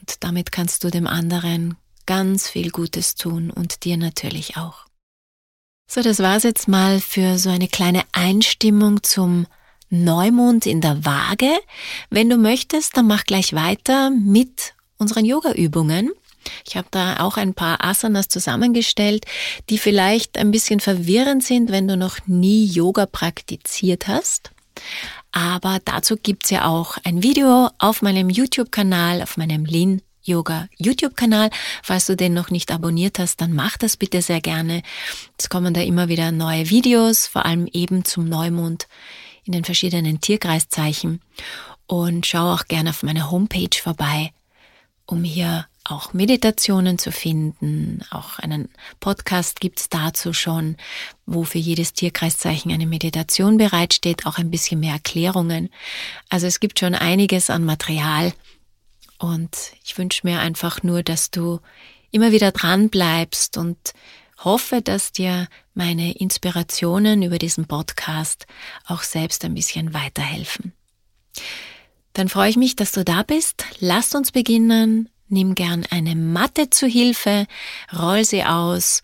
Und 0.00 0.22
damit 0.22 0.52
kannst 0.52 0.84
du 0.84 0.90
dem 0.90 1.06
anderen 1.06 1.76
ganz 2.08 2.48
viel 2.48 2.70
Gutes 2.70 3.16
tun 3.16 3.50
und 3.50 3.84
dir 3.84 3.98
natürlich 3.98 4.56
auch. 4.56 4.86
So, 5.90 6.00
das 6.00 6.20
war's 6.20 6.42
jetzt 6.42 6.66
mal 6.66 7.00
für 7.00 7.38
so 7.38 7.50
eine 7.50 7.68
kleine 7.68 8.02
Einstimmung 8.12 9.02
zum 9.02 9.46
Neumond 9.90 10.64
in 10.64 10.80
der 10.80 11.04
Waage. 11.04 11.50
Wenn 12.08 12.30
du 12.30 12.38
möchtest, 12.38 12.96
dann 12.96 13.08
mach 13.08 13.24
gleich 13.24 13.52
weiter 13.52 14.08
mit 14.08 14.72
unseren 14.96 15.26
Yoga-Übungen. 15.26 16.10
Ich 16.66 16.78
habe 16.78 16.88
da 16.90 17.20
auch 17.20 17.36
ein 17.36 17.52
paar 17.52 17.84
Asanas 17.84 18.28
zusammengestellt, 18.28 19.26
die 19.68 19.76
vielleicht 19.76 20.38
ein 20.38 20.50
bisschen 20.50 20.80
verwirrend 20.80 21.44
sind, 21.44 21.70
wenn 21.70 21.88
du 21.88 21.98
noch 21.98 22.18
nie 22.26 22.64
Yoga 22.64 23.04
praktiziert 23.04 24.08
hast. 24.08 24.50
Aber 25.30 25.78
dazu 25.84 26.16
gibt's 26.16 26.48
ja 26.48 26.66
auch 26.66 26.96
ein 27.04 27.22
Video 27.22 27.68
auf 27.78 28.00
meinem 28.00 28.30
YouTube-Kanal, 28.30 29.20
auf 29.20 29.36
meinem 29.36 29.66
Lin 29.66 30.00
Yoga 30.22 30.68
YouTube-Kanal. 30.76 31.50
Falls 31.82 32.06
du 32.06 32.16
den 32.16 32.34
noch 32.34 32.50
nicht 32.50 32.70
abonniert 32.70 33.18
hast, 33.18 33.40
dann 33.40 33.54
mach 33.54 33.76
das 33.76 33.96
bitte 33.96 34.22
sehr 34.22 34.40
gerne. 34.40 34.82
Es 35.38 35.48
kommen 35.48 35.74
da 35.74 35.80
immer 35.80 36.08
wieder 36.08 36.32
neue 36.32 36.70
Videos, 36.70 37.26
vor 37.26 37.46
allem 37.46 37.66
eben 37.72 38.04
zum 38.04 38.28
Neumond 38.28 38.88
in 39.44 39.52
den 39.52 39.64
verschiedenen 39.64 40.20
Tierkreiszeichen. 40.20 41.20
Und 41.86 42.26
schau 42.26 42.52
auch 42.52 42.66
gerne 42.66 42.90
auf 42.90 43.02
meiner 43.02 43.30
Homepage 43.30 43.80
vorbei, 43.80 44.32
um 45.06 45.24
hier 45.24 45.66
auch 45.84 46.12
Meditationen 46.12 46.98
zu 46.98 47.10
finden. 47.12 48.02
Auch 48.10 48.38
einen 48.38 48.68
Podcast 49.00 49.60
gibt's 49.60 49.88
dazu 49.88 50.32
schon, 50.32 50.76
wo 51.24 51.44
für 51.44 51.58
jedes 51.58 51.94
Tierkreiszeichen 51.94 52.70
eine 52.70 52.86
Meditation 52.86 53.56
bereitsteht, 53.56 54.26
auch 54.26 54.38
ein 54.38 54.50
bisschen 54.50 54.80
mehr 54.80 54.92
Erklärungen. 54.92 55.70
Also 56.28 56.46
es 56.46 56.60
gibt 56.60 56.78
schon 56.78 56.94
einiges 56.94 57.48
an 57.48 57.64
Material, 57.64 58.34
und 59.18 59.72
ich 59.84 59.98
wünsche 59.98 60.26
mir 60.26 60.40
einfach 60.40 60.82
nur, 60.82 61.02
dass 61.02 61.30
du 61.30 61.60
immer 62.10 62.32
wieder 62.32 62.52
dran 62.52 62.88
bleibst 62.88 63.56
und 63.56 63.76
hoffe, 64.38 64.80
dass 64.82 65.12
dir 65.12 65.48
meine 65.74 66.16
Inspirationen 66.16 67.22
über 67.22 67.38
diesen 67.38 67.66
Podcast 67.66 68.46
auch 68.86 69.02
selbst 69.02 69.44
ein 69.44 69.54
bisschen 69.54 69.94
weiterhelfen. 69.94 70.72
Dann 72.12 72.28
freue 72.28 72.50
ich 72.50 72.56
mich, 72.56 72.76
dass 72.76 72.92
du 72.92 73.04
da 73.04 73.22
bist. 73.22 73.64
Lasst 73.80 74.14
uns 74.14 74.32
beginnen. 74.32 75.08
Nimm 75.28 75.54
gern 75.54 75.84
eine 75.90 76.16
Matte 76.16 76.70
zu 76.70 76.86
Hilfe, 76.86 77.46
roll 77.92 78.24
sie 78.24 78.44
aus 78.44 79.02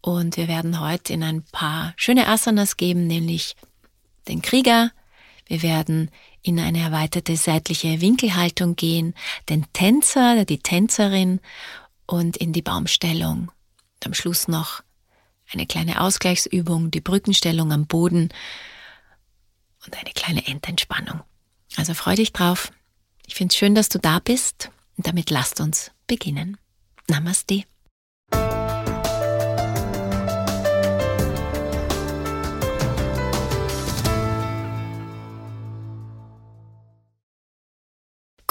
und 0.00 0.38
wir 0.38 0.48
werden 0.48 0.80
heute 0.80 1.12
in 1.12 1.22
ein 1.22 1.42
paar 1.42 1.92
schöne 1.96 2.28
Asanas 2.28 2.78
geben, 2.78 3.06
nämlich 3.06 3.56
den 4.26 4.40
Krieger. 4.40 4.90
Wir 5.46 5.62
werden 5.62 6.10
in 6.46 6.60
eine 6.60 6.78
erweiterte 6.80 7.36
seitliche 7.36 8.00
Winkelhaltung 8.00 8.76
gehen, 8.76 9.14
den 9.48 9.66
Tänzer, 9.72 10.44
die 10.44 10.60
Tänzerin 10.60 11.40
und 12.06 12.36
in 12.36 12.52
die 12.52 12.62
Baumstellung. 12.62 13.50
Und 13.94 14.06
am 14.06 14.14
Schluss 14.14 14.46
noch 14.46 14.82
eine 15.52 15.66
kleine 15.66 16.00
Ausgleichsübung, 16.00 16.92
die 16.92 17.00
Brückenstellung 17.00 17.72
am 17.72 17.86
Boden 17.86 18.28
und 19.84 19.98
eine 19.98 20.12
kleine 20.12 20.46
Endentspannung. 20.46 21.20
Also 21.76 21.94
freu 21.94 22.14
dich 22.14 22.32
drauf. 22.32 22.72
Ich 23.26 23.34
finde 23.34 23.52
es 23.52 23.58
schön, 23.58 23.74
dass 23.74 23.88
du 23.88 23.98
da 23.98 24.20
bist 24.20 24.70
und 24.96 25.06
damit 25.08 25.30
lasst 25.30 25.60
uns 25.60 25.90
beginnen. 26.06 26.58
Namaste. 27.08 27.64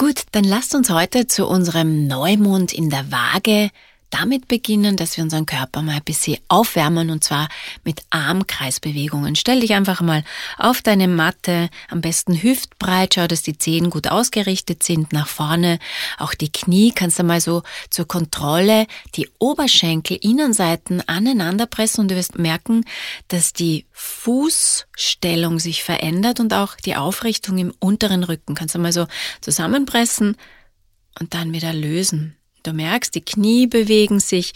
Gut, 0.06 0.22
dann 0.30 0.44
lasst 0.44 0.76
uns 0.76 0.88
heute 0.88 1.26
zu 1.26 1.48
unserem 1.48 2.06
Neumond 2.06 2.72
in 2.72 2.90
der 2.90 3.10
Waage 3.10 3.70
damit 4.18 4.48
beginnen, 4.48 4.96
dass 4.96 5.16
wir 5.16 5.24
unseren 5.24 5.46
Körper 5.46 5.82
mal 5.82 5.96
ein 5.96 6.04
bisschen 6.04 6.38
aufwärmen 6.48 7.10
und 7.10 7.22
zwar 7.22 7.48
mit 7.84 8.02
Armkreisbewegungen. 8.10 9.36
Stell 9.36 9.60
dich 9.60 9.74
einfach 9.74 10.00
mal 10.00 10.24
auf 10.58 10.80
deine 10.80 11.06
Matte, 11.06 11.68
am 11.90 12.00
besten 12.00 12.42
hüftbreit, 12.42 13.14
schau, 13.14 13.26
dass 13.26 13.42
die 13.42 13.58
Zehen 13.58 13.90
gut 13.90 14.08
ausgerichtet 14.08 14.82
sind 14.82 15.12
nach 15.12 15.28
vorne. 15.28 15.78
Auch 16.18 16.34
die 16.34 16.50
Knie 16.50 16.92
kannst 16.92 17.18
du 17.18 17.24
mal 17.24 17.40
so 17.40 17.62
zur 17.90 18.08
Kontrolle 18.08 18.86
die 19.14 19.28
Oberschenkel, 19.38 20.18
Innenseiten 20.20 21.06
aneinander 21.06 21.66
pressen 21.66 22.02
und 22.02 22.10
du 22.10 22.16
wirst 22.16 22.38
merken, 22.38 22.84
dass 23.28 23.52
die 23.52 23.86
Fußstellung 23.92 25.58
sich 25.58 25.82
verändert 25.82 26.40
und 26.40 26.54
auch 26.54 26.76
die 26.76 26.96
Aufrichtung 26.96 27.58
im 27.58 27.74
unteren 27.80 28.24
Rücken. 28.24 28.54
Kannst 28.54 28.74
du 28.74 28.78
mal 28.78 28.92
so 28.92 29.06
zusammenpressen 29.42 30.36
und 31.20 31.34
dann 31.34 31.52
wieder 31.52 31.72
lösen. 31.72 32.35
Du 32.66 32.72
merkst, 32.72 33.14
die 33.14 33.20
Knie 33.20 33.68
bewegen 33.68 34.18
sich. 34.18 34.52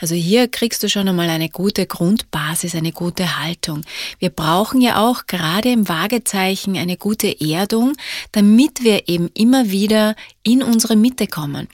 Also 0.00 0.16
hier 0.16 0.48
kriegst 0.48 0.82
du 0.82 0.88
schon 0.88 1.08
einmal 1.08 1.30
eine 1.30 1.48
gute 1.48 1.86
Grundbasis, 1.86 2.74
eine 2.74 2.90
gute 2.90 3.38
Haltung. 3.38 3.82
Wir 4.18 4.30
brauchen 4.30 4.80
ja 4.80 5.00
auch 5.00 5.26
gerade 5.28 5.70
im 5.70 5.88
Waagezeichen 5.88 6.76
eine 6.76 6.96
gute 6.96 7.40
Erdung, 7.40 7.92
damit 8.32 8.82
wir 8.82 9.08
eben 9.08 9.30
immer 9.34 9.70
wieder 9.70 10.16
in 10.42 10.64
unsere 10.64 10.96
Mitte 10.96 11.28
kommen. 11.28 11.68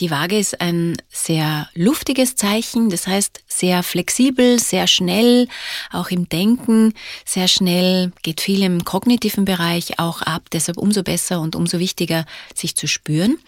Die 0.00 0.12
Waage 0.12 0.38
ist 0.38 0.60
ein 0.60 0.96
sehr 1.08 1.68
luftiges 1.74 2.36
Zeichen, 2.36 2.88
das 2.88 3.06
heißt 3.08 3.42
sehr 3.48 3.82
flexibel, 3.82 4.60
sehr 4.60 4.86
schnell, 4.86 5.48
auch 5.90 6.10
im 6.10 6.28
Denken, 6.28 6.94
sehr 7.24 7.48
schnell, 7.48 8.12
geht 8.22 8.40
viel 8.40 8.62
im 8.62 8.84
kognitiven 8.84 9.44
Bereich 9.44 9.98
auch 9.98 10.22
ab, 10.22 10.50
deshalb 10.52 10.78
umso 10.78 11.02
besser 11.02 11.40
und 11.40 11.56
umso 11.56 11.80
wichtiger, 11.80 12.26
sich 12.54 12.76
zu 12.76 12.86
spüren. 12.86 13.38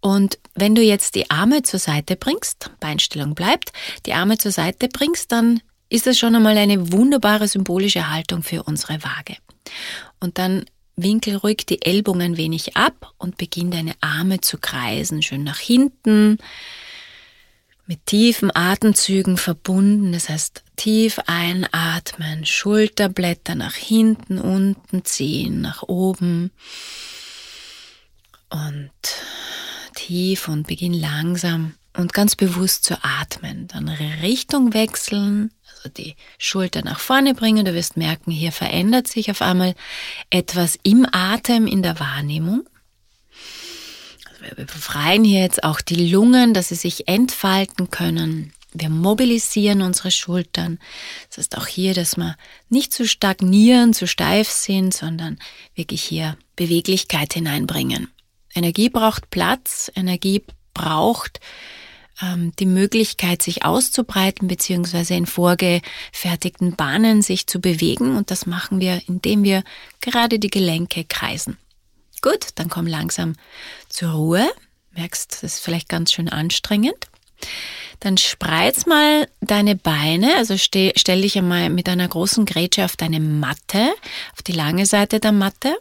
Und 0.00 0.38
wenn 0.54 0.74
du 0.74 0.82
jetzt 0.82 1.14
die 1.14 1.30
Arme 1.30 1.62
zur 1.62 1.78
Seite 1.78 2.16
bringst, 2.16 2.70
Beinstellung 2.80 3.34
bleibt, 3.34 3.72
die 4.06 4.14
Arme 4.14 4.38
zur 4.38 4.50
Seite 4.50 4.88
bringst, 4.88 5.30
dann 5.30 5.60
ist 5.90 6.06
das 6.06 6.18
schon 6.18 6.34
einmal 6.34 6.56
eine 6.56 6.90
wunderbare 6.90 7.46
symbolische 7.48 8.10
Haltung 8.10 8.42
für 8.42 8.62
unsere 8.62 9.04
Waage. 9.04 9.36
Und 10.20 10.38
dann 10.38 10.64
winkel 10.96 11.36
ruhig 11.36 11.66
die 11.66 11.82
Ellbogen 11.82 12.22
ein 12.22 12.36
wenig 12.36 12.76
ab 12.76 13.12
und 13.18 13.36
beginn 13.36 13.70
deine 13.70 13.94
Arme 14.00 14.40
zu 14.40 14.58
kreisen, 14.58 15.22
schön 15.22 15.44
nach 15.44 15.58
hinten, 15.58 16.38
mit 17.86 18.06
tiefen 18.06 18.50
Atemzügen 18.54 19.36
verbunden. 19.36 20.12
Das 20.12 20.28
heißt, 20.28 20.62
tief 20.76 21.18
einatmen, 21.26 22.46
Schulterblätter 22.46 23.54
nach 23.54 23.74
hinten, 23.74 24.38
unten 24.38 25.04
ziehen, 25.04 25.60
nach 25.60 25.82
oben 25.82 26.50
und 28.50 28.90
tief 29.94 30.48
und 30.48 30.66
beginn 30.66 30.94
langsam 30.94 31.74
und 31.96 32.12
ganz 32.12 32.36
bewusst 32.36 32.84
zu 32.84 33.02
atmen. 33.02 33.68
Dann 33.68 33.88
Richtung 33.88 34.74
wechseln, 34.74 35.52
also 35.82 35.92
die 35.94 36.14
Schulter 36.38 36.82
nach 36.82 37.00
vorne 37.00 37.34
bringen. 37.34 37.64
Du 37.64 37.74
wirst 37.74 37.96
merken, 37.96 38.30
hier 38.30 38.52
verändert 38.52 39.08
sich 39.08 39.30
auf 39.30 39.42
einmal 39.42 39.74
etwas 40.30 40.78
im 40.82 41.06
Atem, 41.10 41.66
in 41.66 41.82
der 41.82 41.98
Wahrnehmung. 41.98 42.68
Also 44.28 44.56
wir 44.56 44.64
befreien 44.64 45.24
hier 45.24 45.40
jetzt 45.40 45.64
auch 45.64 45.80
die 45.80 46.10
Lungen, 46.10 46.54
dass 46.54 46.68
sie 46.68 46.76
sich 46.76 47.08
entfalten 47.08 47.90
können. 47.90 48.52
Wir 48.72 48.88
mobilisieren 48.88 49.82
unsere 49.82 50.10
Schultern. 50.10 50.78
Das 51.28 51.38
heißt 51.38 51.58
auch 51.58 51.66
hier, 51.66 51.92
dass 51.94 52.16
wir 52.16 52.36
nicht 52.70 52.92
zu 52.92 53.06
stagnieren, 53.06 53.92
zu 53.92 54.06
steif 54.06 54.48
sind, 54.48 54.94
sondern 54.94 55.38
wirklich 55.74 56.02
hier 56.02 56.38
Beweglichkeit 56.56 57.34
hineinbringen. 57.34 58.08
Energie 58.54 58.88
braucht 58.88 59.30
Platz, 59.30 59.90
Energie 59.94 60.42
braucht 60.72 61.40
ähm, 62.20 62.52
die 62.58 62.66
Möglichkeit, 62.66 63.42
sich 63.42 63.64
auszubreiten, 63.64 64.48
beziehungsweise 64.48 65.14
in 65.14 65.26
vorgefertigten 65.26 66.76
Bahnen 66.76 67.22
sich 67.22 67.46
zu 67.46 67.60
bewegen. 67.60 68.16
Und 68.16 68.30
das 68.30 68.46
machen 68.46 68.80
wir, 68.80 69.00
indem 69.06 69.44
wir 69.44 69.62
gerade 70.00 70.38
die 70.38 70.50
Gelenke 70.50 71.04
kreisen. 71.04 71.56
Gut, 72.20 72.48
dann 72.56 72.68
komm 72.68 72.86
langsam 72.86 73.34
zur 73.88 74.10
Ruhe. 74.10 74.48
Merkst, 74.92 75.32
das 75.32 75.54
ist 75.54 75.60
vielleicht 75.60 75.88
ganz 75.88 76.12
schön 76.12 76.28
anstrengend. 76.28 77.08
Dann 78.00 78.18
spreiz 78.18 78.86
mal 78.86 79.28
deine 79.40 79.74
Beine, 79.74 80.36
also 80.36 80.56
stell, 80.56 80.92
stell 80.96 81.22
dich 81.22 81.38
einmal 81.38 81.70
mit 81.70 81.88
einer 81.88 82.06
großen 82.06 82.44
Grätsche 82.44 82.84
auf 82.84 82.96
deine 82.96 83.20
Matte, 83.20 83.92
auf 84.32 84.42
die 84.42 84.52
lange 84.52 84.86
Seite 84.86 85.18
der 85.18 85.32
Matte 85.32 85.76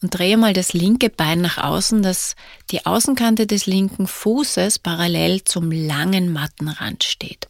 und 0.00 0.10
drehe 0.10 0.36
mal 0.36 0.52
das 0.52 0.72
linke 0.72 1.10
Bein 1.10 1.40
nach 1.40 1.58
außen, 1.58 2.02
dass 2.02 2.34
die 2.70 2.84
Außenkante 2.86 3.46
des 3.46 3.66
linken 3.66 4.06
Fußes 4.06 4.78
parallel 4.78 5.44
zum 5.44 5.70
langen 5.70 6.32
Mattenrand 6.32 7.04
steht. 7.04 7.48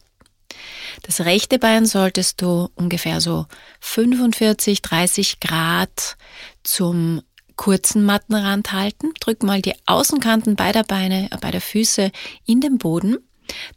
Das 1.01 1.21
rechte 1.21 1.59
Bein 1.59 1.85
solltest 1.85 2.41
du 2.41 2.69
ungefähr 2.75 3.19
so 3.19 3.47
45, 3.81 4.81
30 4.81 5.39
Grad 5.39 6.17
zum 6.63 7.21
kurzen 7.55 8.05
Mattenrand 8.05 8.71
halten. 8.71 9.13
Drück 9.19 9.43
mal 9.43 9.61
die 9.61 9.75
Außenkanten 9.85 10.55
beider 10.55 10.83
Beine, 10.83 11.31
äh, 11.31 11.37
beider 11.37 11.61
Füße 11.61 12.11
in 12.45 12.61
den 12.61 12.77
Boden. 12.77 13.17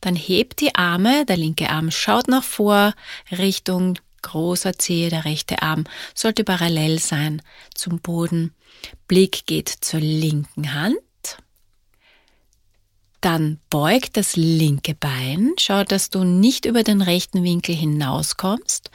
Dann 0.01 0.15
heb 0.15 0.57
die 0.57 0.75
Arme, 0.75 1.27
der 1.27 1.37
linke 1.37 1.71
Arm 1.71 1.91
schaut 1.91 2.29
nach 2.29 2.45
vor, 2.45 2.95
Richtung 3.31 3.99
großer 4.27 4.79
Zehe, 4.79 5.09
der 5.09 5.25
rechte 5.25 5.63
Arm 5.63 5.85
sollte 6.15 6.45
parallel 6.45 6.99
sein 6.99 7.43
zum 7.75 8.01
Boden. 8.01 8.55
Blick 9.09 9.47
geht 9.47 9.69
zur 9.69 10.01
linken 10.01 10.75
Hand. 10.75 10.99
Dann 13.21 13.59
beug 13.71 14.13
das 14.13 14.37
linke 14.37 14.95
Bein, 14.95 15.53
schau, 15.59 15.85
dass 15.85 16.11
du 16.11 16.25
nicht 16.25 16.65
über 16.65 16.83
den 16.83 17.03
rechten 17.03 17.43
Winkel 17.43 17.75
hinauskommst 17.75 18.91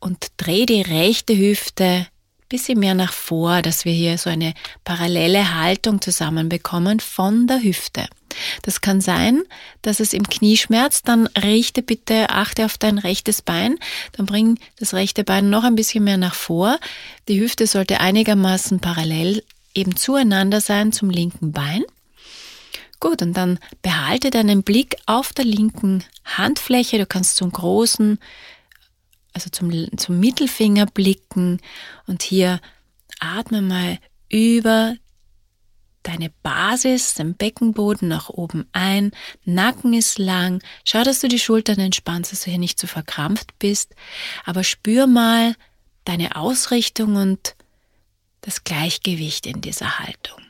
und 0.00 0.28
dreh 0.36 0.66
die 0.66 0.82
rechte 0.82 1.36
Hüfte 1.36 2.06
bisschen 2.50 2.80
mehr 2.80 2.94
nach 2.94 3.12
vor, 3.12 3.62
dass 3.62 3.86
wir 3.86 3.92
hier 3.92 4.18
so 4.18 4.28
eine 4.28 4.52
parallele 4.84 5.54
Haltung 5.54 6.02
zusammenbekommen 6.02 7.00
von 7.00 7.46
der 7.46 7.62
Hüfte. 7.62 8.06
Das 8.62 8.80
kann 8.80 9.00
sein, 9.00 9.42
dass 9.82 10.00
es 10.00 10.12
im 10.12 10.24
Knie 10.28 10.56
schmerzt, 10.56 11.08
dann 11.08 11.26
richte 11.28 11.82
bitte, 11.82 12.30
achte 12.30 12.64
auf 12.64 12.78
dein 12.78 12.98
rechtes 12.98 13.42
Bein, 13.42 13.78
dann 14.12 14.26
bring 14.26 14.58
das 14.78 14.94
rechte 14.94 15.24
Bein 15.24 15.50
noch 15.50 15.64
ein 15.64 15.74
bisschen 15.74 16.04
mehr 16.04 16.16
nach 16.16 16.34
vor. 16.34 16.78
Die 17.28 17.40
Hüfte 17.40 17.66
sollte 17.66 18.00
einigermaßen 18.00 18.80
parallel 18.80 19.42
eben 19.74 19.96
zueinander 19.96 20.60
sein 20.60 20.92
zum 20.92 21.10
linken 21.10 21.52
Bein. 21.52 21.84
Gut, 22.98 23.22
und 23.22 23.34
dann 23.34 23.58
behalte 23.80 24.30
deinen 24.30 24.62
Blick 24.62 24.96
auf 25.06 25.32
der 25.32 25.46
linken 25.46 26.04
Handfläche. 26.24 26.98
Du 26.98 27.06
kannst 27.06 27.36
zum 27.36 27.50
großen 27.50 28.18
also 29.32 29.50
zum, 29.50 29.96
zum 29.96 30.20
Mittelfinger 30.20 30.86
blicken 30.86 31.60
und 32.06 32.22
hier 32.22 32.60
atme 33.20 33.62
mal 33.62 33.98
über 34.28 34.94
deine 36.02 36.30
Basis, 36.42 37.14
den 37.14 37.34
Beckenboden 37.34 38.08
nach 38.08 38.28
oben 38.28 38.66
ein, 38.72 39.12
Nacken 39.44 39.92
ist 39.92 40.18
lang, 40.18 40.62
schau, 40.84 41.02
dass 41.02 41.20
du 41.20 41.28
die 41.28 41.38
Schultern 41.38 41.78
entspannst, 41.78 42.32
dass 42.32 42.44
du 42.44 42.50
hier 42.50 42.58
nicht 42.58 42.78
zu 42.78 42.86
verkrampft 42.86 43.58
bist, 43.58 43.94
aber 44.44 44.64
spür 44.64 45.06
mal 45.06 45.54
deine 46.04 46.36
Ausrichtung 46.36 47.16
und 47.16 47.54
das 48.40 48.64
Gleichgewicht 48.64 49.46
in 49.46 49.60
dieser 49.60 49.98
Haltung. 49.98 50.40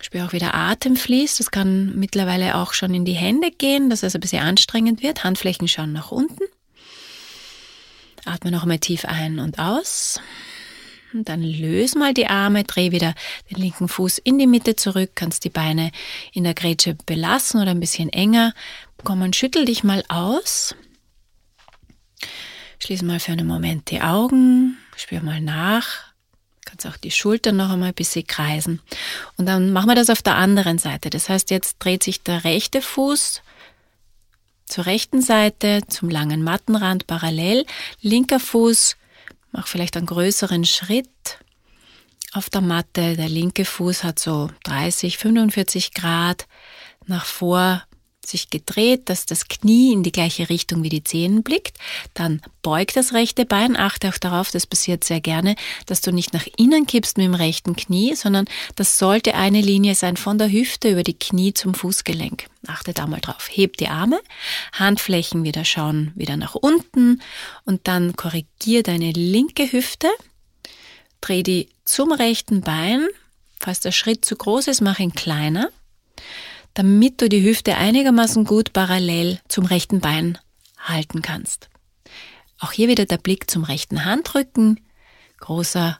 Spür 0.00 0.26
auch, 0.26 0.32
wie 0.32 0.38
der 0.38 0.54
Atem 0.54 0.96
fließt. 0.96 1.40
Das 1.40 1.50
kann 1.50 1.96
mittlerweile 1.96 2.54
auch 2.54 2.72
schon 2.72 2.94
in 2.94 3.04
die 3.04 3.14
Hände 3.14 3.50
gehen, 3.50 3.90
dass 3.90 4.02
es 4.02 4.14
ein 4.14 4.20
bisschen 4.20 4.42
anstrengend 4.42 5.02
wird. 5.02 5.24
Handflächen 5.24 5.66
schauen 5.66 5.92
nach 5.92 6.12
unten. 6.12 6.44
Atme 8.24 8.50
noch 8.50 8.62
einmal 8.62 8.78
tief 8.78 9.04
ein 9.04 9.38
und 9.38 9.58
aus. 9.58 10.20
Dann 11.12 11.42
löse 11.42 11.98
mal 11.98 12.12
die 12.12 12.26
Arme, 12.26 12.64
dreh 12.64 12.92
wieder 12.92 13.14
den 13.50 13.58
linken 13.58 13.88
Fuß 13.88 14.18
in 14.18 14.38
die 14.38 14.46
Mitte 14.46 14.76
zurück, 14.76 15.12
kannst 15.14 15.44
die 15.44 15.50
Beine 15.50 15.90
in 16.32 16.44
der 16.44 16.54
Grätsche 16.54 16.96
belassen 17.06 17.60
oder 17.62 17.70
ein 17.70 17.80
bisschen 17.80 18.10
enger. 18.10 18.52
Komm 19.04 19.22
und 19.22 19.34
schüttel 19.34 19.64
dich 19.64 19.84
mal 19.84 20.04
aus. 20.08 20.74
Schließ 22.80 23.02
mal 23.02 23.20
für 23.20 23.32
einen 23.32 23.46
Moment 23.46 23.90
die 23.90 24.02
Augen, 24.02 24.76
spür 24.96 25.22
mal 25.22 25.40
nach. 25.40 26.08
Kannst 26.64 26.86
auch 26.86 26.98
die 26.98 27.10
Schultern 27.10 27.56
noch 27.56 27.70
einmal 27.70 27.88
ein 27.88 27.94
bisschen 27.94 28.26
kreisen. 28.26 28.80
Und 29.38 29.46
dann 29.46 29.72
machen 29.72 29.88
wir 29.88 29.94
das 29.94 30.10
auf 30.10 30.20
der 30.20 30.36
anderen 30.36 30.78
Seite. 30.78 31.08
Das 31.08 31.30
heißt, 31.30 31.50
jetzt 31.50 31.76
dreht 31.78 32.02
sich 32.02 32.22
der 32.22 32.44
rechte 32.44 32.82
Fuß 32.82 33.42
zur 34.66 34.84
rechten 34.84 35.22
Seite, 35.22 35.80
zum 35.88 36.10
langen 36.10 36.42
Mattenrand 36.42 37.06
parallel. 37.06 37.64
Linker 38.02 38.38
Fuß, 38.38 38.96
mach 39.52 39.66
vielleicht 39.66 39.96
einen 39.96 40.06
größeren 40.06 40.64
Schritt 40.64 41.38
auf 42.32 42.50
der 42.50 42.60
Matte. 42.60 43.16
Der 43.16 43.28
linke 43.28 43.64
Fuß 43.64 44.04
hat 44.04 44.18
so 44.18 44.50
30, 44.64 45.18
45 45.18 45.94
Grad 45.94 46.46
nach 47.06 47.24
vor 47.24 47.82
sich 48.28 48.50
gedreht, 48.50 49.08
dass 49.08 49.26
das 49.26 49.48
Knie 49.48 49.92
in 49.92 50.02
die 50.02 50.12
gleiche 50.12 50.48
Richtung 50.48 50.82
wie 50.82 50.88
die 50.88 51.04
Zehen 51.04 51.42
blickt. 51.42 51.76
Dann 52.14 52.40
beug 52.62 52.92
das 52.94 53.12
rechte 53.12 53.44
Bein. 53.44 53.76
Achte 53.76 54.08
auch 54.08 54.18
darauf, 54.18 54.50
das 54.50 54.66
passiert 54.66 55.04
sehr 55.04 55.20
gerne, 55.20 55.56
dass 55.86 56.00
du 56.00 56.12
nicht 56.12 56.32
nach 56.32 56.46
innen 56.56 56.86
kippst 56.86 57.16
mit 57.16 57.26
dem 57.26 57.34
rechten 57.34 57.76
Knie, 57.76 58.14
sondern 58.14 58.46
das 58.76 58.98
sollte 58.98 59.34
eine 59.34 59.60
Linie 59.60 59.94
sein 59.94 60.16
von 60.16 60.38
der 60.38 60.50
Hüfte 60.50 60.90
über 60.90 61.02
die 61.02 61.18
Knie 61.18 61.54
zum 61.54 61.74
Fußgelenk. 61.74 62.46
Achte 62.66 62.92
da 62.92 63.06
mal 63.06 63.20
drauf. 63.20 63.48
Heb 63.50 63.76
die 63.76 63.88
Arme, 63.88 64.20
Handflächen 64.72 65.44
wieder 65.44 65.64
schauen, 65.64 66.12
wieder 66.14 66.36
nach 66.36 66.54
unten 66.54 67.22
und 67.64 67.88
dann 67.88 68.14
korrigier 68.16 68.82
deine 68.82 69.12
linke 69.12 69.72
Hüfte. 69.72 70.08
Dreh 71.20 71.42
die 71.42 71.68
zum 71.84 72.12
rechten 72.12 72.60
Bein. 72.60 73.06
Falls 73.60 73.80
der 73.80 73.92
Schritt 73.92 74.24
zu 74.24 74.36
groß 74.36 74.68
ist, 74.68 74.80
mach 74.82 74.98
ihn 74.98 75.12
kleiner 75.12 75.70
damit 76.78 77.20
du 77.20 77.28
die 77.28 77.42
Hüfte 77.42 77.76
einigermaßen 77.76 78.44
gut 78.44 78.72
parallel 78.72 79.40
zum 79.48 79.64
rechten 79.64 79.98
Bein 79.98 80.38
halten 80.78 81.22
kannst. 81.22 81.70
Auch 82.60 82.70
hier 82.70 82.86
wieder 82.86 83.04
der 83.04 83.18
Blick 83.18 83.50
zum 83.50 83.64
rechten 83.64 84.04
Handrücken, 84.04 84.78
großer, 85.40 85.98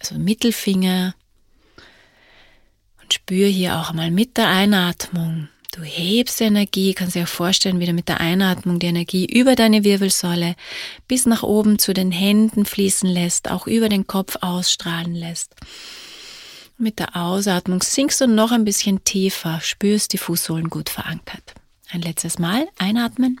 also 0.00 0.16
Mittelfinger 0.16 1.14
und 3.00 3.14
spür 3.14 3.46
hier 3.46 3.78
auch 3.78 3.92
mal 3.92 4.10
mit 4.10 4.36
der 4.36 4.48
Einatmung. 4.48 5.48
Du 5.70 5.82
hebst 5.82 6.40
die 6.40 6.44
Energie, 6.44 6.92
kannst 6.92 7.14
dir 7.14 7.22
auch 7.22 7.28
vorstellen, 7.28 7.78
wie 7.78 7.86
du 7.86 7.92
mit 7.92 8.08
der 8.08 8.18
Einatmung 8.18 8.80
die 8.80 8.88
Energie 8.88 9.26
über 9.26 9.54
deine 9.54 9.84
Wirbelsäule 9.84 10.56
bis 11.06 11.24
nach 11.24 11.44
oben 11.44 11.78
zu 11.78 11.92
den 11.92 12.10
Händen 12.10 12.64
fließen 12.64 13.08
lässt, 13.08 13.48
auch 13.48 13.68
über 13.68 13.88
den 13.88 14.08
Kopf 14.08 14.38
ausstrahlen 14.40 15.14
lässt. 15.14 15.54
Mit 16.80 16.98
der 16.98 17.14
Ausatmung 17.14 17.82
sinkst 17.82 18.22
du 18.22 18.26
noch 18.26 18.52
ein 18.52 18.64
bisschen 18.64 19.04
tiefer, 19.04 19.60
spürst 19.60 20.14
die 20.14 20.18
Fußsohlen 20.18 20.70
gut 20.70 20.88
verankert. 20.88 21.52
Ein 21.90 22.00
letztes 22.00 22.38
Mal 22.38 22.68
einatmen 22.78 23.38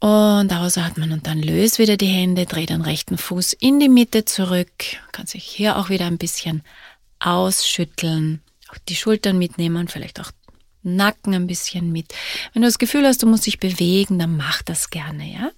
und 0.00 0.52
ausatmen 0.52 1.12
und 1.12 1.26
dann 1.26 1.40
löst 1.40 1.78
wieder 1.78 1.96
die 1.96 2.08
Hände, 2.08 2.44
dreh 2.44 2.66
den 2.66 2.82
rechten 2.82 3.16
Fuß 3.16 3.54
in 3.54 3.80
die 3.80 3.88
Mitte 3.88 4.26
zurück. 4.26 4.70
Kannst 5.12 5.32
dich 5.32 5.44
hier 5.44 5.78
auch 5.78 5.88
wieder 5.88 6.04
ein 6.04 6.18
bisschen 6.18 6.62
ausschütteln, 7.20 8.42
auch 8.68 8.76
die 8.86 8.96
Schultern 8.96 9.38
mitnehmen, 9.38 9.88
vielleicht 9.88 10.20
auch 10.20 10.30
Nacken 10.82 11.32
ein 11.32 11.46
bisschen 11.46 11.90
mit. 11.90 12.12
Wenn 12.52 12.60
du 12.60 12.68
das 12.68 12.78
Gefühl 12.78 13.06
hast, 13.06 13.22
du 13.22 13.26
musst 13.26 13.46
dich 13.46 13.58
bewegen, 13.58 14.18
dann 14.18 14.36
mach 14.36 14.60
das 14.60 14.90
gerne, 14.90 15.32
ja? 15.32 15.52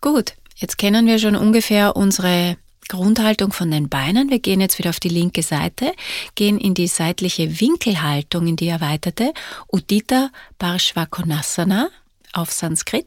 Gut, 0.00 0.34
Jetzt 0.60 0.76
kennen 0.76 1.06
wir 1.06 1.18
schon 1.18 1.36
ungefähr 1.36 1.96
unsere 1.96 2.58
Grundhaltung 2.88 3.52
von 3.52 3.70
den 3.70 3.88
Beinen. 3.88 4.28
Wir 4.28 4.40
gehen 4.40 4.60
jetzt 4.60 4.78
wieder 4.78 4.90
auf 4.90 5.00
die 5.00 5.08
linke 5.08 5.42
Seite, 5.42 5.94
gehen 6.34 6.58
in 6.58 6.74
die 6.74 6.86
seitliche 6.86 7.60
Winkelhaltung, 7.60 8.46
in 8.46 8.56
die 8.56 8.68
erweiterte 8.68 9.32
Udita 9.72 10.30
Parshvakonasana 10.58 11.88
auf 12.34 12.52
Sanskrit. 12.52 13.06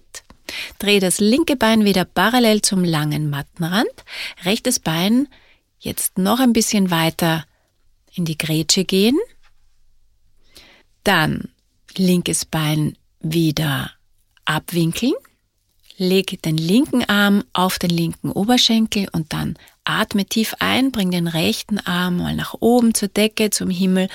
Dreh 0.79 0.99
das 0.99 1.19
linke 1.19 1.55
Bein 1.55 1.85
wieder 1.85 2.05
parallel 2.05 2.63
zum 2.63 2.83
langen 2.83 3.29
Mattenrand. 3.29 3.87
Rechtes 4.43 4.79
Bein 4.79 5.27
jetzt 5.79 6.17
noch 6.17 6.39
ein 6.39 6.53
bisschen 6.53 6.89
weiter 6.89 7.45
in 8.15 8.25
die 8.25 8.37
Grätsche 8.37 8.83
gehen. 8.83 9.19
Dann 11.03 11.49
linkes 11.95 12.45
Bein 12.45 12.97
wieder 13.19 13.91
abwinkeln 14.45 15.13
Leg 15.97 16.41
den 16.41 16.57
linken 16.57 17.03
Arm 17.05 17.43
auf 17.53 17.77
den 17.77 17.91
linken 17.91 18.31
Oberschenkel 18.31 19.07
und 19.11 19.31
dann 19.31 19.55
atme 19.85 20.25
tief 20.25 20.55
ein, 20.59 20.91
bring 20.91 21.11
den 21.11 21.27
rechten 21.27 21.77
Arm 21.79 22.17
mal 22.17 22.35
nach 22.35 22.55
oben 22.59 22.93
zur 22.93 23.09
Decke, 23.09 23.49
zum 23.49 23.69
Himmel 23.69 24.07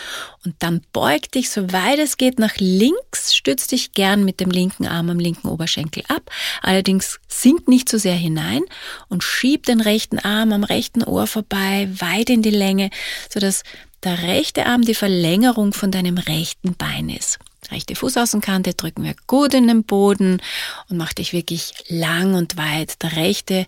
und 0.44 0.54
dann 0.60 0.80
beug 0.92 1.30
dich, 1.32 1.50
soweit 1.50 1.98
es 1.98 2.16
geht, 2.16 2.38
nach 2.38 2.56
links, 2.58 3.34
stütz 3.34 3.66
dich 3.66 3.92
gern 3.92 4.24
mit 4.24 4.40
dem 4.40 4.50
linken 4.50 4.86
Arm 4.86 5.10
am 5.10 5.18
linken 5.18 5.48
Oberschenkel 5.48 6.02
ab, 6.08 6.30
allerdings 6.62 7.20
sink 7.28 7.68
nicht 7.68 7.88
zu 7.88 7.98
so 7.98 8.02
sehr 8.02 8.16
hinein 8.16 8.62
und 9.08 9.22
schieb 9.22 9.66
den 9.66 9.80
rechten 9.80 10.18
Arm 10.18 10.52
am 10.52 10.64
rechten 10.64 11.04
Ohr 11.04 11.26
vorbei, 11.26 11.88
weit 11.98 12.30
in 12.30 12.42
die 12.42 12.50
Länge, 12.50 12.90
sodass 13.28 13.62
der 14.02 14.22
rechte 14.22 14.66
Arm 14.66 14.82
die 14.82 14.94
Verlängerung 14.94 15.72
von 15.72 15.90
deinem 15.90 16.18
rechten 16.18 16.74
Bein 16.74 17.08
ist. 17.08 17.38
Rechte 17.70 17.94
Fußaußenkante 17.94 18.74
drücken 18.74 19.04
wir 19.04 19.14
gut 19.26 19.52
in 19.52 19.66
den 19.66 19.84
Boden 19.84 20.40
und 20.88 20.96
mach 20.96 21.12
dich 21.12 21.32
wirklich 21.32 21.72
lang 21.88 22.34
und 22.34 22.56
weit. 22.56 23.02
Der 23.02 23.16
rechte 23.16 23.66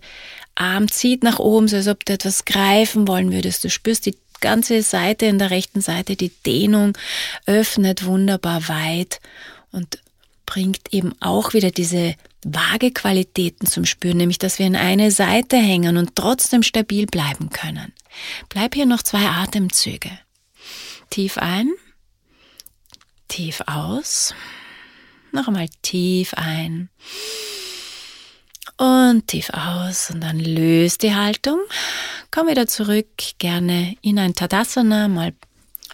Arm 0.55 0.89
zieht 0.89 1.23
nach 1.23 1.39
oben, 1.39 1.67
so 1.67 1.75
als 1.75 1.87
ob 1.87 2.05
du 2.05 2.13
etwas 2.13 2.45
greifen 2.45 3.07
wollen 3.07 3.31
würdest. 3.31 3.63
Du 3.63 3.69
spürst 3.69 4.05
die 4.05 4.17
ganze 4.39 4.81
Seite 4.81 5.27
in 5.27 5.39
der 5.39 5.51
rechten 5.51 5.81
Seite, 5.81 6.15
die 6.15 6.31
Dehnung 6.45 6.97
öffnet 7.45 8.05
wunderbar 8.05 8.67
weit 8.69 9.19
und 9.71 9.99
bringt 10.45 10.93
eben 10.93 11.13
auch 11.21 11.53
wieder 11.53 11.71
diese 11.71 12.15
Waagequalitäten 12.43 13.67
zum 13.67 13.85
Spüren, 13.85 14.17
nämlich 14.17 14.39
dass 14.39 14.57
wir 14.57 14.65
in 14.65 14.75
eine 14.75 15.11
Seite 15.11 15.57
hängen 15.57 15.97
und 15.97 16.15
trotzdem 16.15 16.63
stabil 16.63 17.05
bleiben 17.05 17.51
können. 17.51 17.93
Bleib 18.49 18.73
hier 18.73 18.87
noch 18.87 19.03
zwei 19.03 19.27
Atemzüge. 19.27 20.09
Tief 21.09 21.37
ein 21.37 21.69
Tief 23.31 23.61
aus. 23.65 24.35
Noch 25.31 25.47
einmal 25.47 25.69
tief 25.81 26.33
ein. 26.33 26.89
Und 28.75 29.25
tief 29.27 29.49
aus. 29.51 30.11
Und 30.11 30.19
dann 30.19 30.37
löst 30.37 31.01
die 31.01 31.15
Haltung. 31.15 31.59
Komm 32.29 32.49
wieder 32.49 32.67
zurück, 32.67 33.07
gerne 33.37 33.95
in 34.01 34.19
ein 34.19 34.35
Tadasana, 34.35 35.07
mal 35.07 35.33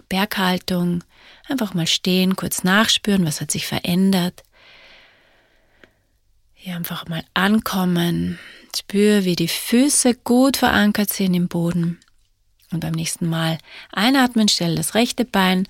Berghaltung. 0.10 1.04
Einfach 1.48 1.76
mal 1.76 1.86
stehen, 1.86 2.36
kurz 2.36 2.64
nachspüren, 2.64 3.24
was 3.24 3.40
hat 3.40 3.52
sich 3.52 3.68
verändert. 3.68 4.42
Hier 6.56 6.76
einfach 6.76 7.08
mal 7.08 7.24
ankommen. 7.36 8.40
Spür, 8.76 9.26
wie 9.26 9.36
die 9.36 9.48
Füße 9.48 10.16
gut 10.16 10.58
verankert 10.58 11.14
sind 11.14 11.36
im 11.36 11.50
Boden. 11.50 12.00
Und 12.72 12.80
beim 12.80 12.94
nächsten 12.94 13.30
Mal 13.30 13.60
einatmen, 13.92 14.48
stell 14.48 14.76
das 14.76 14.96
rechte 14.96 15.24
Bein 15.24 15.68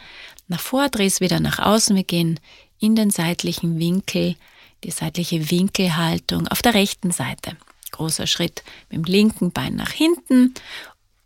nach 0.47 0.59
vor, 0.59 0.89
dreh 0.89 1.05
es 1.05 1.21
wieder 1.21 1.39
nach 1.39 1.59
außen. 1.59 1.95
Wir 1.95 2.03
gehen 2.03 2.39
in 2.79 2.95
den 2.95 3.09
seitlichen 3.09 3.79
Winkel, 3.79 4.35
die 4.83 4.91
seitliche 4.91 5.49
Winkelhaltung 5.49 6.47
auf 6.47 6.61
der 6.61 6.73
rechten 6.73 7.11
Seite. 7.11 7.57
Großer 7.91 8.27
Schritt 8.27 8.63
mit 8.89 8.97
dem 8.97 9.03
linken 9.03 9.51
Bein 9.51 9.75
nach 9.75 9.91
hinten. 9.91 10.53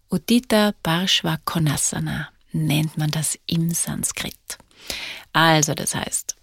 Udita 0.10 0.74
Parshva 0.84 1.38
Konasana 1.46 2.30
nennt 2.52 2.98
man 2.98 3.12
das 3.12 3.38
im 3.48 3.72
Sanskrit. 3.72 4.36
Also, 5.34 5.74
das 5.74 5.96
heißt, 5.96 6.36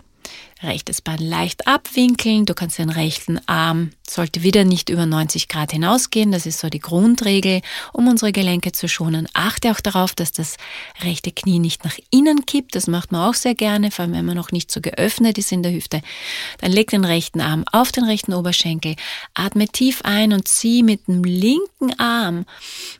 Rechtes 0.60 1.00
Bein 1.00 1.18
leicht 1.18 1.68
abwinkeln. 1.68 2.44
Du 2.44 2.52
kannst 2.52 2.78
den 2.78 2.90
rechten 2.90 3.38
Arm, 3.46 3.90
sollte 4.08 4.42
wieder 4.42 4.64
nicht 4.64 4.88
über 4.88 5.06
90 5.06 5.46
Grad 5.46 5.70
hinausgehen. 5.70 6.32
Das 6.32 6.46
ist 6.46 6.58
so 6.58 6.68
die 6.68 6.80
Grundregel, 6.80 7.60
um 7.92 8.08
unsere 8.08 8.32
Gelenke 8.32 8.72
zu 8.72 8.88
schonen. 8.88 9.28
Achte 9.34 9.70
auch 9.70 9.80
darauf, 9.80 10.16
dass 10.16 10.32
das 10.32 10.56
rechte 11.02 11.30
Knie 11.30 11.60
nicht 11.60 11.84
nach 11.84 11.96
innen 12.10 12.44
kippt. 12.44 12.74
Das 12.74 12.88
macht 12.88 13.12
man 13.12 13.30
auch 13.30 13.34
sehr 13.34 13.54
gerne, 13.54 13.92
vor 13.92 14.04
allem 14.04 14.14
wenn 14.14 14.24
man 14.24 14.36
noch 14.36 14.50
nicht 14.50 14.72
so 14.72 14.80
geöffnet 14.80 15.38
ist 15.38 15.52
in 15.52 15.62
der 15.62 15.72
Hüfte. 15.72 16.02
Dann 16.58 16.72
leg 16.72 16.90
den 16.90 17.04
rechten 17.04 17.40
Arm 17.40 17.64
auf 17.70 17.92
den 17.92 18.02
rechten 18.02 18.34
Oberschenkel. 18.34 18.96
Atme 19.34 19.68
tief 19.68 20.00
ein 20.02 20.32
und 20.32 20.48
zieh 20.48 20.82
mit 20.82 21.06
dem 21.06 21.22
linken 21.22 21.98
Arm, 22.00 22.46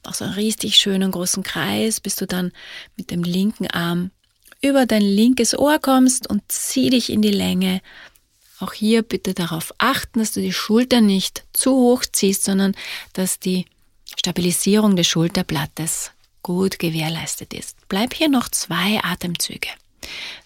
auch 0.05 0.15
so 0.15 0.25
einen 0.25 0.35
richtig 0.35 0.77
schönen 0.77 1.11
großen 1.11 1.43
Kreis, 1.43 1.99
bis 1.99 2.15
du 2.15 2.27
dann 2.27 2.53
mit 2.97 3.11
dem 3.11 3.25
linken 3.25 3.67
Arm 3.67 4.13
über 4.61 4.87
dein 4.87 5.03
linkes 5.03 5.57
Ohr 5.57 5.79
kommst 5.79 6.29
und 6.29 6.43
zieh 6.49 6.91
dich 6.91 7.11
in 7.11 7.23
die 7.23 7.31
Länge. 7.31 7.81
Auch 8.61 8.73
hier 8.73 9.03
bitte 9.03 9.35
darauf 9.35 9.73
achten, 9.79 10.19
dass 10.19 10.33
du 10.33 10.41
die 10.41 10.53
Schulter 10.53 11.01
nicht 11.01 11.45
zu 11.53 11.73
hoch 11.73 12.05
ziehst, 12.11 12.45
sondern 12.45 12.75
dass 13.13 13.39
die 13.39 13.67
Stabilisierung 14.17 14.97
des 14.97 15.07
Schulterblattes 15.07 16.11
gut 16.43 16.79
gewährleistet 16.79 17.55
ist. 17.55 17.77
Bleib 17.89 18.15
hier 18.15 18.29
noch 18.29 18.49
zwei 18.49 19.01
Atemzüge. 19.03 19.69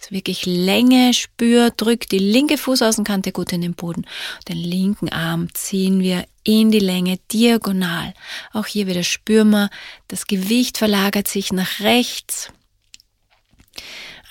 Also 0.00 0.10
wirklich 0.10 0.44
Länge, 0.46 1.14
spür, 1.14 1.70
drück 1.70 2.08
die 2.08 2.18
linke 2.18 2.58
Fußaußenkante 2.58 3.32
gut 3.32 3.52
in 3.52 3.60
den 3.60 3.74
Boden. 3.74 4.06
Den 4.48 4.56
linken 4.56 5.08
Arm 5.10 5.48
ziehen 5.54 6.00
wir 6.00 6.26
in 6.44 6.70
die 6.70 6.80
Länge 6.80 7.18
diagonal. 7.30 8.12
Auch 8.52 8.66
hier 8.66 8.86
wieder 8.86 9.04
spüren 9.04 9.50
wir, 9.50 9.70
das 10.08 10.26
Gewicht 10.26 10.78
verlagert 10.78 11.28
sich 11.28 11.52
nach 11.52 11.80
rechts. 11.80 12.50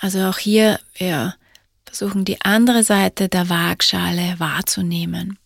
Also 0.00 0.26
auch 0.26 0.38
hier, 0.38 0.80
wir 0.94 1.34
versuchen 1.84 2.24
die 2.24 2.40
andere 2.40 2.82
Seite 2.84 3.28
der 3.28 3.48
Waagschale 3.48 4.34
wahrzunehmen. 4.38 5.38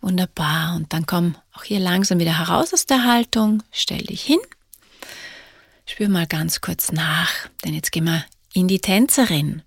Wunderbar. 0.00 0.76
Und 0.76 0.92
dann 0.92 1.06
komm 1.06 1.36
auch 1.52 1.64
hier 1.64 1.80
langsam 1.80 2.18
wieder 2.18 2.38
heraus 2.38 2.72
aus 2.72 2.86
der 2.86 3.04
Haltung. 3.04 3.62
Stell 3.70 4.02
dich 4.02 4.22
hin. 4.22 4.38
Spür 5.86 6.08
mal 6.08 6.26
ganz 6.26 6.60
kurz 6.60 6.92
nach, 6.92 7.30
denn 7.64 7.74
jetzt 7.74 7.92
gehen 7.92 8.04
wir 8.04 8.24
in 8.52 8.68
die 8.68 8.80
Tänzerin. 8.80 9.62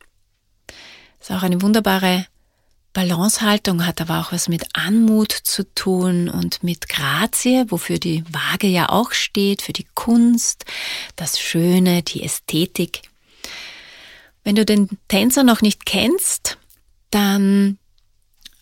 Ist 1.20 1.32
auch 1.32 1.44
eine 1.44 1.62
wunderbare 1.62 2.26
Balancehaltung, 2.94 3.86
hat 3.86 4.02
aber 4.02 4.20
auch 4.20 4.32
was 4.32 4.50
mit 4.50 4.66
Anmut 4.74 5.32
zu 5.32 5.64
tun 5.76 6.30
und 6.30 6.64
mit 6.64 6.90
Grazie, 6.90 7.66
wofür 7.70 8.00
die 8.00 8.24
Waage 8.32 8.68
ja 8.68 8.90
auch 8.90 9.14
steht, 9.14 9.62
für 9.62 9.74
die 9.74 9.88
Kunst, 9.96 10.66
das 11.16 11.40
Schöne, 11.40 12.04
die 12.04 12.24
Ästhetik. 12.24 13.02
Wenn 14.43 14.56
du 14.56 14.65
den 14.65 14.89
Tänzer 15.08 15.43
noch 15.43 15.62
nicht 15.62 15.86
kennst, 15.86 16.58
dann 17.12 17.77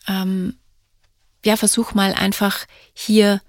ähm, 0.08 0.56
ja, 1.46 1.56
versuch 1.56 1.94
mal 1.94 2.14
einfach 2.14 2.66
hier 2.94 3.42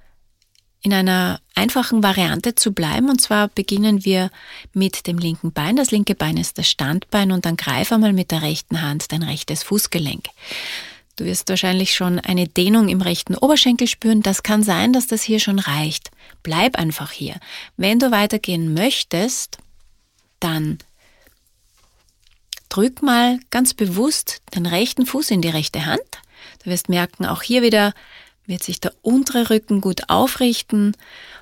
in 0.82 0.94
einer 0.94 1.40
einfachen 1.54 2.02
Variante 2.02 2.54
zu 2.54 2.72
bleiben. 2.72 3.10
Und 3.10 3.20
zwar 3.20 3.48
beginnen 3.48 4.04
wir 4.04 4.30
mit 4.72 5.06
dem 5.06 5.18
linken 5.18 5.52
Bein. 5.52 5.76
Das 5.76 5.90
linke 5.90 6.14
Bein 6.14 6.36
ist 6.36 6.56
das 6.56 6.70
Standbein 6.70 7.32
und 7.32 7.44
dann 7.44 7.56
greif 7.56 7.92
einmal 7.92 8.12
mit 8.12 8.30
der 8.30 8.42
rechten 8.42 8.80
Hand 8.80 9.12
dein 9.12 9.22
rechtes 9.22 9.62
Fußgelenk. 9.62 10.26
Du 11.16 11.26
wirst 11.26 11.50
wahrscheinlich 11.50 11.94
schon 11.94 12.18
eine 12.18 12.48
Dehnung 12.48 12.88
im 12.88 13.02
rechten 13.02 13.34
Oberschenkel 13.34 13.88
spüren. 13.88 14.22
Das 14.22 14.42
kann 14.42 14.62
sein, 14.62 14.94
dass 14.94 15.06
das 15.06 15.22
hier 15.22 15.38
schon 15.38 15.58
reicht. 15.58 16.10
Bleib 16.42 16.78
einfach 16.78 17.12
hier. 17.12 17.34
Wenn 17.76 17.98
du 17.98 18.10
weitergehen 18.10 18.72
möchtest, 18.72 19.58
dann 20.38 20.78
drück 22.70 23.02
mal 23.02 23.38
ganz 23.50 23.74
bewusst 23.74 24.40
den 24.54 24.64
rechten 24.64 25.04
Fuß 25.04 25.30
in 25.30 25.42
die 25.42 25.48
rechte 25.48 25.85
Hand. 25.85 26.00
Du 26.64 26.70
wirst 26.70 26.88
merken, 26.88 27.26
auch 27.26 27.42
hier 27.42 27.62
wieder 27.62 27.92
wird 28.46 28.62
sich 28.62 28.80
der 28.80 28.94
untere 29.02 29.50
Rücken 29.50 29.80
gut 29.80 30.09
aufrichten 30.09 30.96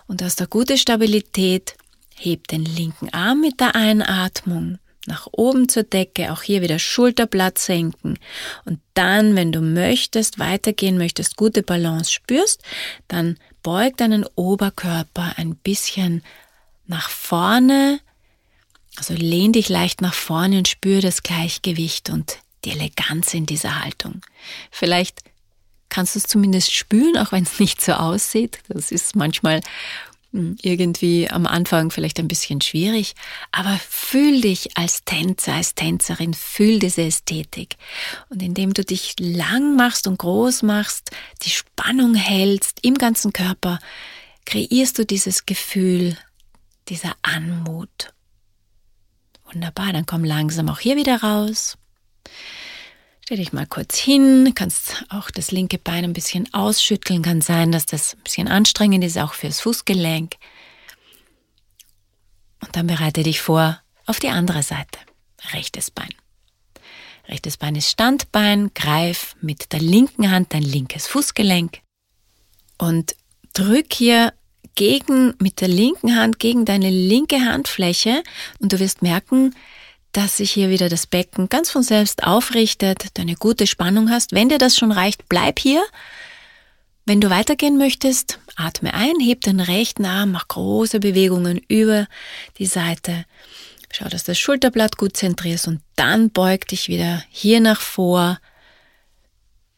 und 0.09 0.23
aus 0.23 0.37
der 0.37 0.49
gute 0.49 0.77
Stabilität 0.77 1.77
heb 2.15 2.49
den 2.49 2.65
linken 2.65 3.13
Arm 3.13 3.41
mit 3.41 3.61
der 3.61 3.77
Einatmung 3.77 4.79
nach 5.07 5.27
oben 5.33 5.69
zur 5.69 5.85
Decke, 5.85 6.33
auch 6.33 6.43
hier 6.43 6.61
wieder 6.61 6.79
Schulterblatt 6.79 7.59
senken 7.59 8.19
und 8.65 8.81
dann, 8.95 9.37
wenn 9.37 9.53
du 9.53 9.61
möchtest, 9.61 10.39
weitergehen 10.39 10.99
möchtest, 10.99 11.37
gute 11.37 11.63
Balance 11.63 12.13
spürst, 12.13 12.63
dann 13.07 13.39
beug 13.63 13.97
deinen 13.97 14.27
Oberkörper 14.35 15.35
ein 15.37 15.57
bisschen 15.57 16.23
nach 16.87 17.09
vorne, 17.09 18.01
also 18.99 19.15
lehn 19.15 19.53
dich 19.53 19.69
leicht 19.69 20.01
nach 20.01 20.15
vorne 20.15 20.59
und 20.59 20.69
spür 20.69 21.01
das 21.01 21.23
Gleichgewicht 21.23 22.11
und 22.11 22.39
die 22.65 22.71
Eleganz 22.71 23.35
in 23.35 23.47
dieser 23.47 23.83
Haltung. 23.83 24.21
Vielleicht 24.71 25.23
kannst 25.89 26.15
du 26.15 26.19
es 26.19 26.25
zumindest 26.25 26.73
spüren, 26.73 27.17
auch 27.17 27.33
wenn 27.33 27.45
es 27.45 27.59
nicht 27.61 27.81
so 27.81 27.93
aussieht. 27.93 28.59
Das 28.69 28.91
ist 28.91 29.17
manchmal 29.17 29.61
hm, 30.33 30.57
irgendwie 30.61 31.31
am 31.31 31.47
Anfang 31.47 31.91
vielleicht 31.91 32.19
ein 32.19 32.29
bisschen 32.29 32.61
schwierig, 32.61 33.15
aber 33.53 33.79
fühl 33.89 34.41
dich 34.41 34.77
als 34.77 35.05
Tänzer, 35.05 35.55
als 35.55 35.75
Tänzerin, 35.75 36.35
fühl 36.35 36.79
diese 36.79 37.03
Ästhetik. 37.03 37.77
Und 38.29 38.43
indem 38.43 38.75
du 38.75 38.85
dich 38.85 39.15
lang 39.19 39.77
machst 39.77 40.07
und 40.07 40.19
groß 40.19 40.63
machst, 40.63 41.11
die 41.43 41.51
Spannung 41.51 42.15
hältst 42.15 42.81
im 42.83 42.95
ganzen 42.97 43.33
Körper, 43.33 43.79
kreierst 44.45 44.99
du 44.99 45.07
dieses 45.07 45.47
Gefühl 45.47 46.17
dieser 46.89 47.15
Anmut. 47.23 48.13
Wunderbar, 49.53 49.93
dann 49.93 50.07
komm 50.07 50.25
langsam 50.25 50.69
auch 50.69 50.79
hier 50.79 50.97
wieder 50.97 51.23
raus. 51.23 51.79
Stell 53.25 53.39
dich 53.39 53.53
mal 53.53 53.67
kurz 53.67 53.99
hin, 53.99 54.53
kannst 54.55 55.05
auch 55.11 55.31
das 55.31 55.51
linke 55.51 55.79
Bein 55.79 56.05
ein 56.05 56.13
bisschen 56.13 56.53
ausschütteln, 56.55 57.23
kann 57.23 57.41
sein, 57.41 57.73
dass 57.73 57.87
das 57.87 58.15
ein 58.15 58.23
bisschen 58.23 58.49
anstrengend 58.49 59.05
ist, 59.05 59.19
auch 59.19 59.35
fürs 59.35 59.61
Fußgelenk. 59.61 60.37
Und 62.61 62.77
dann 62.77 62.87
bereite 62.87 63.23
dich 63.23 63.41
vor 63.41 63.81
auf 64.07 64.19
die 64.19 64.29
andere 64.29 64.63
Seite, 64.63 64.99
rechtes 65.53 65.91
Bein. 65.91 66.09
Rechtes 67.29 67.59
Bein 67.59 67.75
ist 67.75 67.91
Standbein, 67.91 68.71
greif 68.75 69.37
mit 69.43 69.73
der 69.73 69.81
linken 69.81 70.31
Hand 70.31 70.55
dein 70.55 70.63
linkes 70.63 71.07
Fußgelenk 71.07 71.81
und 72.79 73.15
drück 73.53 73.93
hier 73.93 74.33
gegen, 74.75 75.35
mit 75.41 75.61
der 75.61 75.69
linken 75.69 76.17
Hand 76.17 76.39
gegen 76.39 76.65
deine 76.65 76.91
linke 76.91 77.41
Handfläche 77.41 78.23
und 78.61 78.73
du 78.73 78.79
wirst 78.79 79.03
merken, 79.03 79.55
dass 80.13 80.39
sich 80.39 80.53
hier 80.53 80.71
wieder 80.71 80.89
das 80.89 81.07
Becken 81.07 81.49
ganz 81.49 81.71
von 81.71 81.83
selbst 81.83 82.25
aufrichtet, 82.25 83.07
du 83.15 83.23
eine 83.23 83.35
gute 83.35 83.67
Spannung 83.67 84.11
hast. 84.11 84.33
Wenn 84.33 84.49
dir 84.49 84.59
das 84.59 84.77
schon 84.77 84.93
reicht, 84.93 85.29
bleib 85.29 85.59
hier. 85.59 85.85
Wenn 87.05 87.21
du 87.21 87.31
weitergehen 87.31 87.79
möchtest, 87.79 88.39
atme 88.57 88.95
ein, 88.95 89.19
heb 89.21 89.41
den 89.41 89.61
rechten 89.61 90.05
Arm, 90.05 90.33
mach 90.33 90.49
große 90.49 91.01
Bewegungen 91.01 91.59
über 91.69 92.07
die 92.59 92.67
Seite. 92.67 93.25
Schau, 93.91 94.09
dass 94.09 94.25
das 94.25 94.39
Schulterblatt 94.39 94.99
gut 94.99 95.17
zentrierst 95.17 95.69
und 95.69 95.81
dann 95.97 96.31
beug 96.31 96.69
dich 96.69 96.89
wieder 96.89 97.25
hier 97.31 97.61
nach 97.61 97.81
vor. 97.81 98.39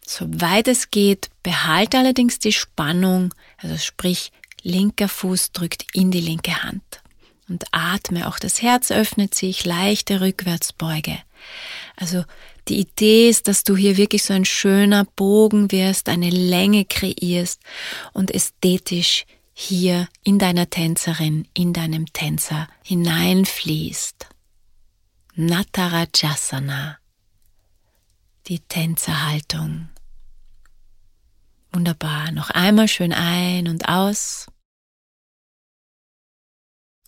Soweit 0.04 0.66
es 0.66 0.90
geht, 0.90 1.30
behalte 1.44 1.98
allerdings 1.98 2.40
die 2.40 2.52
Spannung, 2.52 3.32
also 3.58 3.76
sprich, 3.76 4.32
linker 4.62 5.08
Fuß 5.08 5.52
drückt 5.52 5.86
in 5.94 6.10
die 6.10 6.20
linke 6.20 6.62
Hand 6.62 7.02
und 7.48 7.64
atme. 7.72 8.28
Auch 8.28 8.38
das 8.38 8.62
Herz 8.62 8.90
öffnet 8.90 9.34
sich, 9.34 9.64
leichte 9.64 10.20
Rückwärtsbeuge. 10.20 11.18
Also 11.96 12.24
die 12.68 12.78
Idee 12.78 13.28
ist, 13.28 13.48
dass 13.48 13.64
du 13.64 13.76
hier 13.76 13.96
wirklich 13.96 14.22
so 14.22 14.32
ein 14.32 14.44
schöner 14.44 15.04
Bogen 15.04 15.72
wirst, 15.72 16.08
eine 16.08 16.30
Länge 16.30 16.84
kreierst 16.84 17.60
und 18.12 18.30
ästhetisch 18.30 19.26
hier 19.52 20.08
in 20.22 20.38
deiner 20.38 20.70
Tänzerin, 20.70 21.46
in 21.52 21.72
deinem 21.72 22.06
Tänzer 22.12 22.68
hineinfließt. 22.84 24.26
Natarajasana, 25.34 26.98
die 28.46 28.60
Tänzerhaltung. 28.60 29.88
Wunderbar. 31.72 32.33
Noch 32.33 32.50
einmal 32.50 32.88
schön 32.88 33.12
ein 33.12 33.68
und 33.68 33.88
aus. 33.88 34.46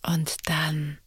Und 0.05 0.35
dann 0.45 0.97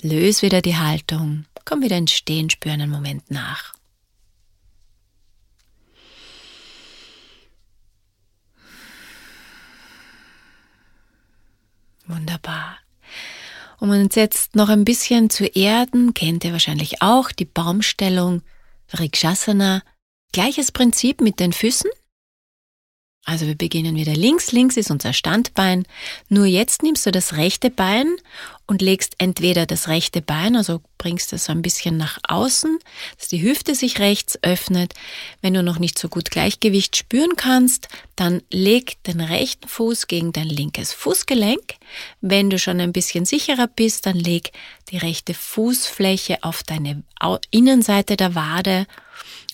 löse 0.00 0.42
wieder 0.42 0.62
die 0.62 0.76
Haltung, 0.76 1.46
komm 1.64 1.82
wieder 1.82 1.96
ins 1.96 2.12
Stehen, 2.12 2.50
spür 2.50 2.72
einen 2.72 2.90
Moment 2.90 3.30
nach. 3.30 3.74
Wunderbar. 12.06 12.78
Um 13.80 13.90
uns 13.90 14.14
jetzt 14.14 14.56
noch 14.56 14.70
ein 14.70 14.84
bisschen 14.84 15.30
zu 15.30 15.44
erden, 15.46 16.14
kennt 16.14 16.44
ihr 16.44 16.52
wahrscheinlich 16.52 17.02
auch 17.02 17.30
die 17.30 17.44
Baumstellung 17.44 18.42
Vrikshasana. 18.86 19.82
Gleiches 20.32 20.72
Prinzip 20.72 21.20
mit 21.20 21.38
den 21.38 21.52
Füßen. 21.52 21.90
Also 23.28 23.46
wir 23.46 23.56
beginnen 23.56 23.94
wieder 23.94 24.14
links. 24.14 24.52
Links 24.52 24.78
ist 24.78 24.90
unser 24.90 25.12
Standbein. 25.12 25.84
Nur 26.30 26.46
jetzt 26.46 26.82
nimmst 26.82 27.04
du 27.04 27.10
das 27.10 27.36
rechte 27.36 27.68
Bein 27.68 28.16
und 28.66 28.80
legst 28.80 29.16
entweder 29.18 29.66
das 29.66 29.88
rechte 29.88 30.22
Bein, 30.22 30.56
also 30.56 30.80
bringst 30.96 31.34
es 31.34 31.44
so 31.44 31.52
ein 31.52 31.60
bisschen 31.60 31.98
nach 31.98 32.18
außen, 32.26 32.78
dass 33.18 33.28
die 33.28 33.42
Hüfte 33.42 33.74
sich 33.74 33.98
rechts 33.98 34.42
öffnet. 34.42 34.94
Wenn 35.42 35.52
du 35.52 35.62
noch 35.62 35.78
nicht 35.78 35.98
so 35.98 36.08
gut 36.08 36.30
Gleichgewicht 36.30 36.96
spüren 36.96 37.36
kannst, 37.36 37.88
dann 38.16 38.40
leg 38.50 38.96
den 39.04 39.20
rechten 39.20 39.68
Fuß 39.68 40.06
gegen 40.06 40.32
dein 40.32 40.48
linkes 40.48 40.94
Fußgelenk. 40.94 41.74
Wenn 42.22 42.48
du 42.48 42.58
schon 42.58 42.80
ein 42.80 42.94
bisschen 42.94 43.26
sicherer 43.26 43.66
bist, 43.66 44.06
dann 44.06 44.16
leg 44.16 44.52
die 44.90 44.96
rechte 44.96 45.34
Fußfläche 45.34 46.38
auf 46.40 46.62
deine 46.62 47.02
Innenseite 47.50 48.16
der 48.16 48.34
Wade 48.34 48.86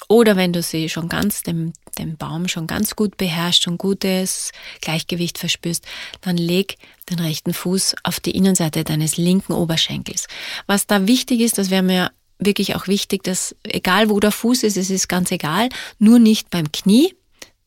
oder 0.08 0.36
wenn 0.36 0.52
du 0.52 0.62
sie 0.62 0.88
schon 0.88 1.08
ganz, 1.08 1.42
den, 1.42 1.72
den 1.98 2.16
Baum 2.16 2.48
schon 2.48 2.66
ganz 2.66 2.96
gut 2.96 3.16
beherrschst 3.16 3.66
und 3.66 3.78
gutes 3.78 4.52
Gleichgewicht 4.80 5.38
verspürst, 5.38 5.84
dann 6.20 6.36
leg 6.36 6.76
den 7.10 7.18
rechten 7.18 7.54
Fuß 7.54 7.96
auf 8.02 8.20
die 8.20 8.32
Innenseite 8.32 8.84
deines 8.84 9.16
linken 9.16 9.52
Oberschenkels. 9.52 10.26
Was 10.66 10.86
da 10.86 11.06
wichtig 11.06 11.40
ist, 11.40 11.58
das 11.58 11.70
wäre 11.70 11.82
mir 11.82 12.10
wirklich 12.38 12.74
auch 12.74 12.88
wichtig, 12.88 13.22
dass 13.22 13.54
egal 13.62 14.08
wo 14.10 14.20
der 14.20 14.32
Fuß 14.32 14.64
ist, 14.64 14.76
es 14.76 14.90
ist 14.90 15.08
ganz 15.08 15.30
egal, 15.30 15.68
nur 15.98 16.18
nicht 16.18 16.50
beim 16.50 16.70
Knie, 16.72 17.14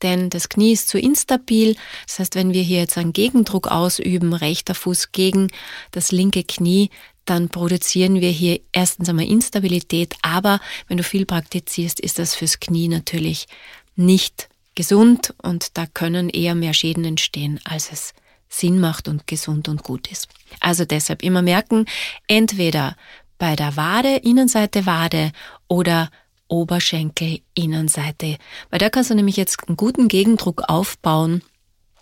denn 0.02 0.30
das 0.30 0.48
Knie 0.48 0.72
ist 0.72 0.88
zu 0.88 0.98
instabil. 0.98 1.76
Das 2.06 2.20
heißt, 2.20 2.34
wenn 2.34 2.52
wir 2.52 2.62
hier 2.62 2.78
jetzt 2.78 2.98
einen 2.98 3.12
Gegendruck 3.12 3.68
ausüben, 3.68 4.32
rechter 4.32 4.74
Fuß 4.74 5.12
gegen 5.12 5.48
das 5.90 6.12
linke 6.12 6.44
Knie, 6.44 6.90
dann 7.28 7.48
produzieren 7.48 8.20
wir 8.20 8.30
hier 8.30 8.60
erstens 8.72 9.08
einmal 9.08 9.26
Instabilität, 9.26 10.14
aber 10.22 10.60
wenn 10.86 10.96
du 10.96 11.02
viel 11.02 11.26
praktizierst, 11.26 12.00
ist 12.00 12.18
das 12.18 12.34
fürs 12.34 12.60
Knie 12.60 12.88
natürlich 12.88 13.46
nicht 13.96 14.48
gesund 14.74 15.34
und 15.42 15.76
da 15.76 15.86
können 15.86 16.28
eher 16.28 16.54
mehr 16.54 16.72
Schäden 16.72 17.04
entstehen, 17.04 17.60
als 17.64 17.92
es 17.92 18.14
Sinn 18.48 18.80
macht 18.80 19.08
und 19.08 19.26
gesund 19.26 19.68
und 19.68 19.82
gut 19.82 20.10
ist. 20.10 20.28
Also 20.60 20.84
deshalb 20.84 21.22
immer 21.22 21.42
merken, 21.42 21.84
entweder 22.26 22.96
bei 23.38 23.56
der 23.56 23.76
Wade, 23.76 24.16
Innenseite 24.16 24.86
Wade 24.86 25.32
oder 25.68 26.10
Oberschenkel, 26.48 27.40
Innenseite, 27.54 28.38
weil 28.70 28.78
da 28.78 28.88
kannst 28.88 29.10
du 29.10 29.14
nämlich 29.14 29.36
jetzt 29.36 29.68
einen 29.68 29.76
guten 29.76 30.08
Gegendruck 30.08 30.62
aufbauen. 30.68 31.42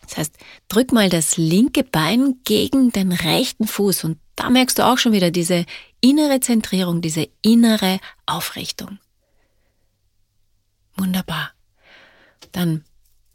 Das 0.09 0.19
heißt, 0.19 0.37
drück 0.69 0.93
mal 0.93 1.09
das 1.09 1.37
linke 1.37 1.83
Bein 1.83 2.41
gegen 2.45 2.93
den 2.93 3.13
rechten 3.13 3.67
Fuß 3.67 4.05
und 4.05 4.19
da 4.37 4.51
merkst 4.51 4.79
du 4.79 4.87
auch 4.87 4.99
schon 4.99 5.13
wieder 5.13 5.31
diese 5.31 5.65
innere 6.01 6.41
Zentrierung, 6.41 7.01
diese 7.01 7.29
innere 7.43 7.99
Aufrichtung. 8.27 8.99
Wunderbar. 10.97 11.53
Dann 12.53 12.85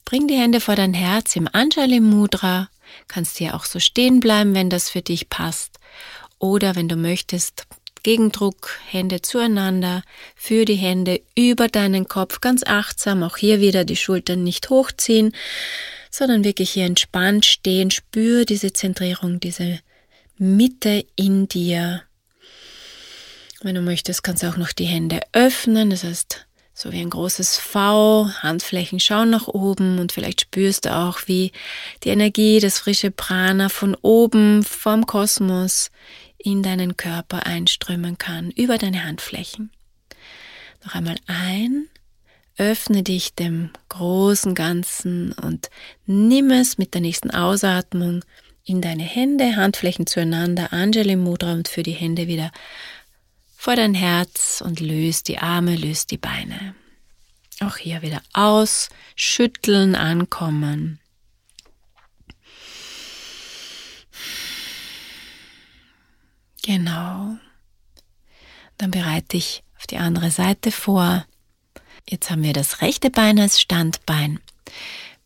bring 0.06 0.28
die 0.28 0.38
Hände 0.38 0.60
vor 0.60 0.76
dein 0.76 0.94
Herz 0.94 1.36
im 1.36 1.48
Anjali 1.52 2.00
Mudra. 2.00 2.70
Kannst 3.08 3.38
hier 3.38 3.56
auch 3.56 3.66
so 3.66 3.80
stehen 3.80 4.20
bleiben, 4.20 4.54
wenn 4.54 4.70
das 4.70 4.90
für 4.90 5.02
dich 5.02 5.30
passt. 5.30 5.80
Oder 6.40 6.76
wenn 6.76 6.90
du 6.90 6.96
möchtest, 6.96 7.68
Gegendruck, 8.04 8.80
Hände 8.88 9.22
zueinander, 9.22 10.04
für 10.36 10.66
die 10.66 10.76
Hände 10.76 11.22
über 11.36 11.68
deinen 11.68 12.08
Kopf, 12.08 12.42
ganz 12.42 12.64
achtsam, 12.64 13.22
auch 13.22 13.38
hier 13.38 13.62
wieder 13.62 13.86
die 13.86 13.96
Schultern 13.96 14.44
nicht 14.44 14.70
hochziehen, 14.70 15.36
sondern 16.12 16.44
wirklich 16.44 16.70
hier 16.72 16.86
entspannt 16.86 17.46
stehen, 17.46 17.90
spür 17.90 18.46
diese 18.46 18.74
Zentrierung, 18.74 19.40
diese 19.40 19.80
Mitte 20.38 21.06
in 21.16 21.48
dir. 21.48 22.04
Wenn 23.62 23.76
du 23.76 23.82
möchtest, 23.82 24.24
kannst 24.24 24.44
du 24.44 24.50
auch 24.50 24.58
noch 24.58 24.74
die 24.74 24.86
Hände 24.86 25.22
öffnen, 25.34 25.90
das 25.90 26.04
heißt, 26.04 26.46
so 26.74 26.92
wie 26.92 27.00
ein 27.00 27.10
großes 27.10 27.58
V, 27.58 28.28
Handflächen 28.42 29.00
schauen 29.00 29.30
nach 29.30 29.48
oben 29.48 30.00
und 30.00 30.12
vielleicht 30.12 30.42
spürst 30.42 30.86
du 30.86 30.96
auch, 30.96 31.20
wie 31.28 31.52
die 32.04 32.10
Energie, 32.10 32.60
das 32.60 32.80
frische 32.80 33.12
Prana 33.12 33.70
von 33.70 33.96
oben 34.02 34.64
vom 34.64 35.06
Kosmos 35.06 35.92
in 36.38 36.64
deinen 36.64 36.98
Körper 36.98 37.46
einströmen 37.46 38.18
kann, 38.18 38.50
über 38.52 38.78
deine 38.78 39.04
Handflächen. 39.04 39.72
Noch 40.84 40.96
einmal 40.96 41.18
ein, 41.28 41.88
öffne 42.58 43.04
dich 43.04 43.34
dem 43.34 43.72
großen 43.90 44.56
Ganzen 44.56 45.34
und 45.34 45.70
nimm 46.06 46.52
es 46.52 46.78
mit 46.78 46.94
der 46.94 47.02
nächsten 47.02 47.32
Ausatmung 47.32 48.24
in 48.64 48.82
deine 48.82 49.04
Hände, 49.04 49.56
Handflächen 49.56 50.06
zueinander, 50.08 50.72
Anjali 50.72 51.16
Mudra 51.16 51.54
und 51.54 51.68
für 51.68 51.84
die 51.84 51.92
Hände 51.92 52.28
wieder 52.28 52.52
vor 53.58 53.76
dein 53.76 53.94
Herz 53.94 54.62
und 54.66 54.80
löst 54.80 55.28
die 55.28 55.38
Arme, 55.38 55.76
löst 55.76 56.12
die 56.12 56.18
Beine. 56.18 56.76
Auch 57.60 57.78
hier 57.78 58.02
wieder 58.02 58.22
aus, 58.34 58.90
schütteln, 59.16 59.96
ankommen. 59.96 61.00
Genau. 66.64 67.38
Dann 68.78 68.92
bereite 68.92 69.30
dich 69.30 69.64
auf 69.78 69.88
die 69.88 69.98
andere 69.98 70.32
Seite 70.32 70.72
vor. 70.72 71.26
Jetzt 72.10 72.30
haben 72.30 72.44
wir 72.44 72.54
das 72.54 72.82
rechte 72.82 73.10
Bein 73.10 73.40
als 73.40 73.62
Standbein. 73.62 74.40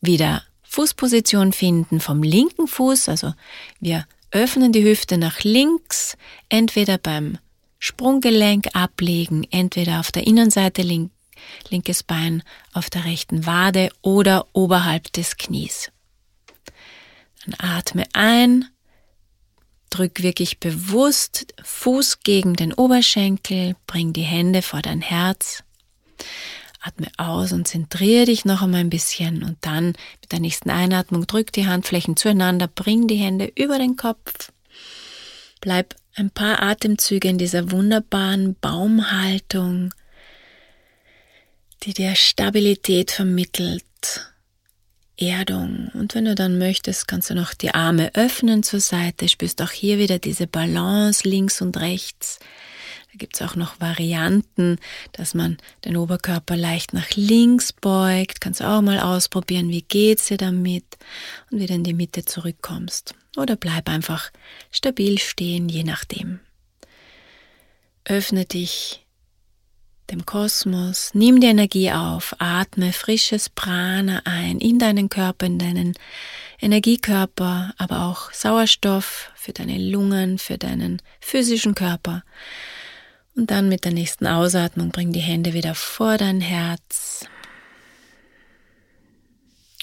Wieder 0.01 0.43
Fußposition 0.63 1.53
finden 1.53 1.99
vom 1.99 2.21
linken 2.21 2.67
Fuß. 2.67 3.09
Also 3.09 3.33
wir 3.79 4.05
öffnen 4.31 4.71
die 4.71 4.83
Hüfte 4.83 5.17
nach 5.17 5.43
links, 5.43 6.17
entweder 6.49 6.97
beim 6.97 7.37
Sprunggelenk 7.79 8.69
ablegen, 8.73 9.47
entweder 9.51 9.99
auf 9.99 10.11
der 10.11 10.27
Innenseite 10.27 10.81
link, 10.81 11.11
linkes 11.69 12.03
Bein 12.03 12.43
auf 12.73 12.89
der 12.89 13.05
rechten 13.05 13.45
Wade 13.45 13.89
oder 14.01 14.47
oberhalb 14.53 15.13
des 15.13 15.37
Knies. 15.37 15.91
Dann 17.45 17.55
atme 17.57 18.05
ein, 18.13 18.65
drück 19.89 20.23
wirklich 20.23 20.59
bewusst 20.59 21.53
Fuß 21.63 22.21
gegen 22.21 22.55
den 22.55 22.73
Oberschenkel, 22.73 23.75
bring 23.87 24.13
die 24.13 24.23
Hände 24.23 24.61
vor 24.61 24.81
dein 24.81 25.01
Herz. 25.01 25.63
Atme 26.85 27.07
aus 27.17 27.51
und 27.51 27.67
zentriere 27.67 28.25
dich 28.25 28.45
noch 28.45 28.61
einmal 28.61 28.81
ein 28.81 28.89
bisschen 28.89 29.43
und 29.43 29.57
dann 29.61 29.87
mit 30.21 30.31
der 30.31 30.39
nächsten 30.39 30.69
Einatmung 30.69 31.25
drück 31.25 31.51
die 31.51 31.67
Handflächen 31.67 32.15
zueinander, 32.15 32.67
bring 32.67 33.07
die 33.07 33.15
Hände 33.15 33.51
über 33.55 33.77
den 33.77 33.95
Kopf. 33.95 34.51
Bleib 35.61 35.95
ein 36.15 36.29
paar 36.29 36.61
Atemzüge 36.61 37.27
in 37.27 37.37
dieser 37.37 37.71
wunderbaren 37.71 38.55
Baumhaltung. 38.59 39.93
die 41.83 41.93
dir 41.93 42.15
Stabilität 42.15 43.11
vermittelt, 43.11 43.83
Erdung. 45.17 45.91
Und 45.93 46.15
wenn 46.15 46.25
du 46.25 46.35
dann 46.35 46.57
möchtest, 46.57 47.07
kannst 47.07 47.29
du 47.29 47.35
noch 47.35 47.53
die 47.53 47.73
Arme 47.73 48.11
öffnen 48.15 48.63
zur 48.63 48.79
Seite, 48.79 49.29
spürst 49.29 49.61
auch 49.61 49.71
hier 49.71 49.97
wieder 49.97 50.19
diese 50.19 50.47
Balance 50.47 51.27
links 51.27 51.61
und 51.61 51.77
rechts. 51.77 52.39
Da 53.15 53.19
gibt 53.19 53.39
es 53.39 53.41
auch 53.41 53.55
noch 53.55 53.79
Varianten, 53.79 54.77
dass 55.13 55.33
man 55.33 55.57
den 55.85 55.95
Oberkörper 55.95 56.57
leicht 56.57 56.93
nach 56.93 57.11
links 57.15 57.71
beugt. 57.71 58.41
Kannst 58.41 58.59
du 58.59 58.67
auch 58.67 58.81
mal 58.81 58.99
ausprobieren, 58.99 59.69
wie 59.69 59.83
geht's 59.83 60.27
dir 60.27 60.35
damit 60.35 60.83
und 61.49 61.61
wieder 61.61 61.75
in 61.75 61.85
die 61.85 61.93
Mitte 61.93 62.25
zurückkommst. 62.25 63.15
Oder 63.37 63.55
bleib 63.55 63.87
einfach 63.87 64.31
stabil 64.69 65.17
stehen, 65.17 65.69
je 65.69 65.85
nachdem. 65.85 66.41
Öffne 68.03 68.43
dich 68.43 69.05
dem 70.11 70.25
Kosmos, 70.25 71.11
nimm 71.13 71.39
die 71.39 71.47
Energie 71.47 71.91
auf, 71.91 72.35
atme 72.39 72.91
frisches 72.91 73.47
Prana 73.47 74.23
ein 74.25 74.59
in 74.59 74.77
deinen 74.77 75.07
Körper, 75.07 75.45
in 75.45 75.57
deinen 75.57 75.93
Energiekörper, 76.59 77.73
aber 77.77 78.03
auch 78.07 78.33
Sauerstoff 78.33 79.31
für 79.35 79.53
deine 79.53 79.77
Lungen, 79.77 80.37
für 80.37 80.57
deinen 80.57 81.01
physischen 81.21 81.75
Körper. 81.75 82.23
Und 83.35 83.51
dann 83.51 83.67
mit 83.67 83.83
der 83.83 83.91
nächsten 83.91 84.27
Ausatmung 84.27 84.91
bring 84.91 85.11
die 85.11 85.19
Hände 85.19 85.53
wieder 85.53 85.75
vor 85.75 86.17
dein 86.17 86.39
Herz. 86.39 87.25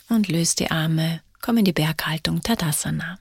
Und 0.09 0.29
löst 0.29 0.61
die 0.61 0.71
Arme, 0.71 1.23
komm 1.41 1.59
in 1.59 1.65
die 1.65 1.73
Berghaltung 1.73 2.43
Tadasana. 2.43 3.19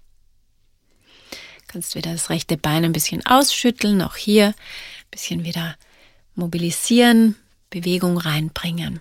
Kannst 1.68 1.96
wieder 1.96 2.12
das 2.12 2.30
rechte 2.30 2.58
Bein 2.58 2.84
ein 2.84 2.94
bisschen 2.94 3.26
ausschütteln, 3.26 4.02
auch 4.02 4.16
hier. 4.16 4.48
Ein 4.48 5.12
bisschen 5.12 5.44
wieder 5.44 5.76
mobilisieren, 6.36 7.36
Bewegung 7.70 8.18
reinbringen. 8.18 9.00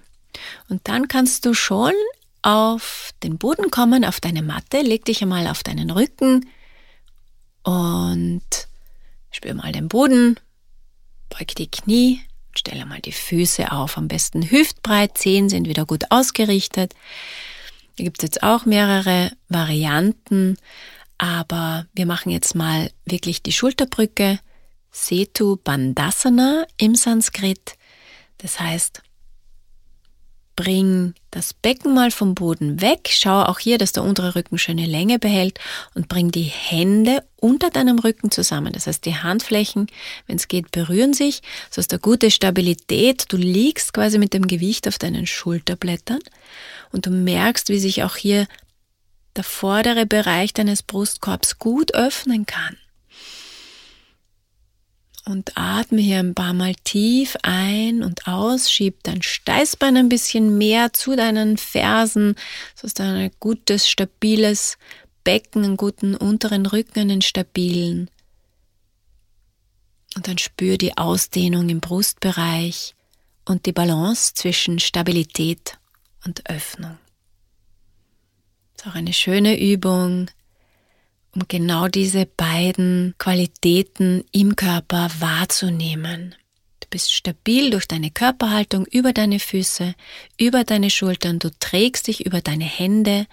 Und 0.68 0.86
dann 0.88 1.08
kannst 1.08 1.46
du 1.46 1.54
schon 1.54 1.92
auf 2.42 3.10
den 3.22 3.38
Boden 3.38 3.70
kommen, 3.70 4.04
auf 4.04 4.20
deine 4.20 4.42
Matte, 4.42 4.80
leg 4.80 5.04
dich 5.04 5.22
einmal 5.22 5.46
auf 5.46 5.62
deinen 5.62 5.90
Rücken 5.90 6.48
und 7.62 8.42
spür 9.30 9.54
mal 9.54 9.72
den 9.72 9.88
Boden, 9.88 10.38
beug 11.30 11.54
die 11.56 11.70
Knie, 11.70 12.20
stelle 12.54 12.84
mal 12.84 13.00
die 13.00 13.12
Füße 13.12 13.72
auf, 13.72 13.96
am 13.96 14.08
besten 14.08 14.50
hüftbreit, 14.50 15.16
Zehen 15.16 15.48
sind 15.48 15.66
wieder 15.66 15.86
gut 15.86 16.04
ausgerichtet. 16.10 16.94
Da 17.96 18.04
gibt 18.04 18.18
es 18.18 18.22
jetzt 18.24 18.42
auch 18.42 18.66
mehrere 18.66 19.32
Varianten, 19.48 20.56
aber 21.18 21.86
wir 21.94 22.06
machen 22.06 22.30
jetzt 22.30 22.54
mal 22.54 22.90
wirklich 23.04 23.42
die 23.42 23.52
Schulterbrücke, 23.52 24.40
Setu 24.90 25.56
Bandhasana 25.56 26.66
im 26.76 26.94
Sanskrit. 26.94 27.76
Das 28.38 28.58
heißt, 28.58 29.02
bring 30.56 31.14
das 31.30 31.54
Becken 31.54 31.94
mal 31.94 32.10
vom 32.10 32.34
Boden 32.34 32.80
weg, 32.80 33.08
schau 33.12 33.42
auch 33.42 33.58
hier, 33.58 33.78
dass 33.78 33.92
der 33.92 34.02
untere 34.02 34.34
Rücken 34.34 34.58
schöne 34.58 34.86
Länge 34.86 35.18
behält 35.18 35.60
und 35.94 36.08
bring 36.08 36.30
die 36.32 36.42
Hände 36.42 37.22
unter 37.36 37.70
deinem 37.70 37.98
Rücken 37.98 38.30
zusammen. 38.30 38.72
Das 38.72 38.86
heißt, 38.86 39.04
die 39.04 39.16
Handflächen, 39.16 39.86
wenn 40.26 40.36
es 40.36 40.48
geht, 40.48 40.72
berühren 40.72 41.14
sich, 41.14 41.42
so 41.70 41.78
hast 41.78 41.92
du 41.92 41.98
gute 41.98 42.30
Stabilität. 42.30 43.26
Du 43.28 43.36
liegst 43.36 43.92
quasi 43.92 44.18
mit 44.18 44.34
dem 44.34 44.46
Gewicht 44.46 44.88
auf 44.88 44.98
deinen 44.98 45.26
Schulterblättern 45.26 46.20
und 46.90 47.06
du 47.06 47.10
merkst, 47.10 47.68
wie 47.68 47.78
sich 47.78 48.02
auch 48.02 48.16
hier 48.16 48.46
der 49.36 49.44
vordere 49.44 50.06
Bereich 50.06 50.52
deines 50.52 50.82
Brustkorbs 50.82 51.58
gut 51.58 51.94
öffnen 51.94 52.46
kann 52.46 52.76
und 55.30 55.56
atme 55.56 56.00
hier 56.00 56.18
ein 56.18 56.34
paar 56.34 56.52
Mal 56.52 56.74
tief 56.74 57.36
ein 57.42 58.02
und 58.02 58.26
aus. 58.26 58.70
Schieb 58.70 59.02
dein 59.04 59.22
Steißbein 59.22 59.96
ein 59.96 60.08
bisschen 60.08 60.58
mehr 60.58 60.92
zu 60.92 61.16
deinen 61.16 61.56
Fersen, 61.56 62.34
so 62.74 62.82
dass 62.82 62.94
du 62.94 63.04
ein 63.04 63.30
gutes, 63.38 63.88
stabiles 63.88 64.76
Becken, 65.22 65.64
einen 65.64 65.76
guten 65.76 66.16
unteren 66.16 66.66
Rücken, 66.66 67.00
einen 67.00 67.22
stabilen. 67.22 68.10
Und 70.16 70.26
dann 70.26 70.38
spür 70.38 70.76
die 70.76 70.98
Ausdehnung 70.98 71.68
im 71.68 71.80
Brustbereich 71.80 72.94
und 73.44 73.66
die 73.66 73.72
Balance 73.72 74.34
zwischen 74.34 74.80
Stabilität 74.80 75.78
und 76.26 76.50
Öffnung. 76.50 76.98
Das 78.74 78.86
ist 78.86 78.90
auch 78.90 78.96
eine 78.96 79.12
schöne 79.12 79.60
Übung, 79.60 80.30
um 81.34 81.42
genau 81.48 81.88
diese 81.88 82.26
beiden 82.26 83.14
Qualitäten 83.18 84.24
im 84.32 84.56
Körper 84.56 85.10
wahrzunehmen. 85.18 86.34
Du 86.80 86.88
bist 86.90 87.12
stabil 87.12 87.70
durch 87.70 87.86
deine 87.86 88.10
Körperhaltung 88.10 88.86
über 88.86 89.12
deine 89.12 89.38
Füße, 89.38 89.94
über 90.38 90.64
deine 90.64 90.90
Schultern, 90.90 91.38
du 91.38 91.50
trägst 91.58 92.08
dich 92.08 92.26
über 92.26 92.40
deine 92.40 92.64
Hände, 92.64 93.26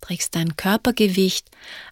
trägst 0.00 0.36
dein 0.36 0.56
Körpergewicht, 0.56 1.48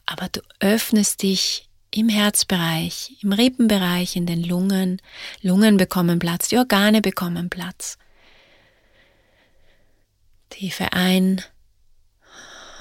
aber 0.06 0.28
du 0.28 0.40
öffnest 0.60 1.22
dich 1.22 1.68
im 1.90 2.08
Herzbereich, 2.08 3.16
im 3.22 3.32
Rippenbereich, 3.32 4.16
in 4.16 4.26
den 4.26 4.44
Lungen. 4.44 5.00
Lungen 5.40 5.76
bekommen 5.76 6.18
Platz, 6.18 6.48
die 6.48 6.58
Organe 6.58 7.00
bekommen 7.00 7.50
Platz. 7.50 7.98
Tiefe 10.50 10.92
Ein- 10.92 11.42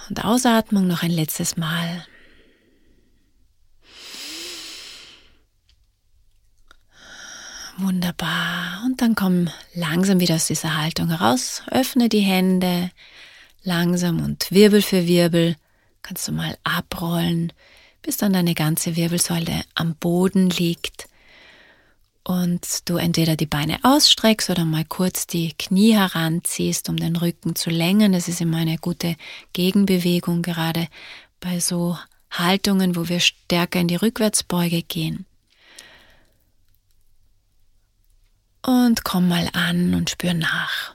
und 0.10 0.24
Ausatmung 0.24 0.88
noch 0.88 1.04
ein 1.04 1.12
letztes 1.12 1.58
Mal. 1.58 2.06
Wunderbar. 7.78 8.82
Und 8.86 9.02
dann 9.02 9.16
komm 9.16 9.50
langsam 9.74 10.20
wieder 10.20 10.36
aus 10.36 10.48
dieser 10.48 10.78
Haltung 10.78 11.10
heraus. 11.10 11.62
Öffne 11.70 12.10
die 12.10 12.22
Hände 12.22 12.92
langsam 13.64 14.24
und 14.24 14.52
Wirbel 14.52 14.82
für 14.82 15.08
Wirbel 15.08 15.56
kannst 16.02 16.28
du 16.28 16.32
mal 16.32 16.58
abrollen, 16.64 17.54
bis 18.02 18.18
dann 18.18 18.34
deine 18.34 18.56
ganze 18.56 18.96
Wirbelsäule 18.96 19.64
am 19.76 19.96
Boden 19.96 20.50
liegt 20.50 21.08
und 22.28 22.90
du 22.90 22.98
entweder 22.98 23.38
die 23.38 23.46
Beine 23.46 23.80
ausstreckst 23.84 24.50
oder 24.50 24.66
mal 24.66 24.84
kurz 24.84 25.28
die 25.28 25.54
Knie 25.58 25.94
heranziehst, 25.94 26.90
um 26.90 26.98
den 26.98 27.16
Rücken 27.16 27.56
zu 27.56 27.70
längen. 27.70 28.12
Das 28.12 28.28
ist 28.28 28.42
immer 28.42 28.58
eine 28.58 28.78
gute 28.78 29.16
Gegenbewegung, 29.54 30.42
gerade 30.42 30.88
bei 31.40 31.62
so 31.62 31.98
Haltungen, 32.30 32.98
wo 32.98 33.08
wir 33.08 33.22
stärker 33.22 33.80
in 33.80 33.88
die 33.88 33.96
Rückwärtsbeuge 33.96 34.82
gehen. 34.82 35.26
Und 38.68 39.06
komm 39.06 39.30
mal 39.30 39.50
an 39.54 39.94
und 39.94 40.10
spür 40.10 40.34
nach. 40.34 40.94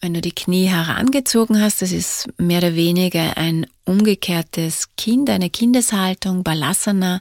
Wenn 0.00 0.12
du 0.12 0.20
die 0.20 0.32
Knie 0.32 0.66
herangezogen 0.66 1.60
hast, 1.60 1.82
das 1.82 1.92
ist 1.92 2.28
mehr 2.36 2.58
oder 2.58 2.74
weniger 2.74 3.36
ein 3.36 3.68
umgekehrtes 3.84 4.88
Kind, 4.96 5.30
eine 5.30 5.50
Kindeshaltung, 5.50 6.42
Balasana, 6.42 7.20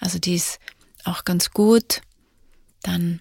also 0.00 0.18
die 0.18 0.34
ist 0.34 0.58
auch 1.04 1.22
ganz 1.24 1.52
gut. 1.52 2.00
Dann 2.82 3.20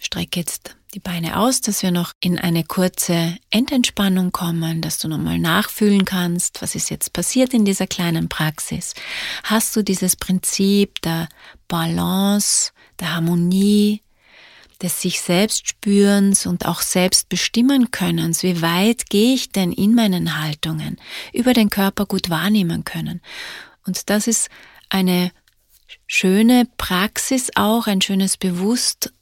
streck 0.00 0.36
jetzt 0.36 0.76
die 0.94 1.00
Beine 1.00 1.38
aus, 1.38 1.60
dass 1.60 1.82
wir 1.82 1.90
noch 1.90 2.12
in 2.20 2.38
eine 2.38 2.64
kurze 2.64 3.36
Endentspannung 3.50 4.32
kommen, 4.32 4.80
dass 4.80 4.98
du 4.98 5.08
nochmal 5.08 5.38
nachfühlen 5.38 6.04
kannst, 6.04 6.62
was 6.62 6.74
ist 6.74 6.90
jetzt 6.90 7.12
passiert 7.12 7.52
in 7.52 7.64
dieser 7.64 7.86
kleinen 7.86 8.28
Praxis. 8.28 8.94
Hast 9.44 9.76
du 9.76 9.82
dieses 9.82 10.16
Prinzip 10.16 11.00
der 11.02 11.28
Balance, 11.68 12.72
der 13.00 13.14
Harmonie, 13.14 14.02
des 14.82 15.00
sich 15.02 15.20
selbst 15.20 15.68
spürens 15.68 16.46
und 16.46 16.66
auch 16.66 16.82
selbst 16.82 17.28
bestimmen 17.28 17.90
Könnens. 17.90 18.42
Wie 18.42 18.62
weit 18.62 19.10
gehe 19.10 19.34
ich 19.34 19.50
denn 19.50 19.72
in 19.72 19.94
meinen 19.94 20.40
Haltungen? 20.40 20.98
Über 21.32 21.52
den 21.52 21.70
Körper 21.70 22.06
gut 22.06 22.30
wahrnehmen 22.30 22.84
können. 22.84 23.20
Und 23.86 24.08
das 24.08 24.26
ist 24.26 24.48
eine 24.88 25.32
schöne 26.06 26.66
Praxis 26.76 27.50
auch, 27.56 27.86
ein 27.86 28.00
schönes 28.00 28.36
Bewusst 28.36 29.12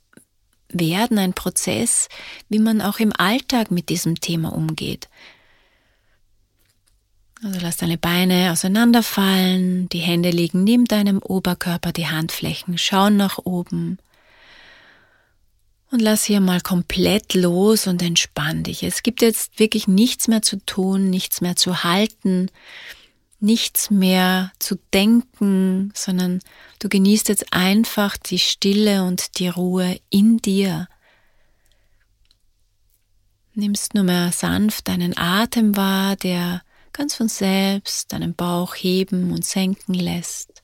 werden, 0.68 1.18
ein 1.18 1.32
Prozess, 1.32 2.08
wie 2.48 2.58
man 2.58 2.80
auch 2.80 2.98
im 2.98 3.12
Alltag 3.16 3.70
mit 3.70 3.88
diesem 3.88 4.20
Thema 4.20 4.52
umgeht. 4.52 5.08
Also 7.42 7.60
lass 7.60 7.76
deine 7.76 7.98
Beine 7.98 8.50
auseinanderfallen, 8.52 9.88
die 9.90 9.98
Hände 9.98 10.30
liegen 10.30 10.64
neben 10.64 10.86
deinem 10.86 11.18
Oberkörper, 11.18 11.92
die 11.92 12.06
Handflächen 12.06 12.78
schauen 12.78 13.16
nach 13.16 13.38
oben. 13.38 13.98
Und 15.90 16.02
lass 16.02 16.24
hier 16.24 16.40
mal 16.40 16.60
komplett 16.60 17.34
los 17.34 17.86
und 17.86 18.02
entspann 18.02 18.64
dich. 18.64 18.82
Es 18.82 19.02
gibt 19.02 19.22
jetzt 19.22 19.60
wirklich 19.60 19.86
nichts 19.86 20.28
mehr 20.28 20.42
zu 20.42 20.56
tun, 20.64 21.10
nichts 21.10 21.40
mehr 21.40 21.56
zu 21.56 21.84
halten 21.84 22.50
nichts 23.38 23.90
mehr 23.90 24.52
zu 24.58 24.76
denken, 24.92 25.92
sondern 25.94 26.40
du 26.78 26.88
genießt 26.88 27.28
jetzt 27.28 27.52
einfach 27.52 28.16
die 28.16 28.38
Stille 28.38 29.04
und 29.04 29.38
die 29.38 29.48
Ruhe 29.48 30.00
in 30.10 30.38
dir. 30.38 30.88
Nimmst 33.54 33.94
nur 33.94 34.04
mehr 34.04 34.32
sanft 34.32 34.88
deinen 34.88 35.16
Atem 35.16 35.76
wahr, 35.76 36.16
der 36.16 36.62
ganz 36.92 37.14
von 37.14 37.28
selbst 37.28 38.12
deinen 38.12 38.34
Bauch 38.34 38.74
heben 38.74 39.32
und 39.32 39.44
senken 39.44 39.94
lässt, 39.94 40.62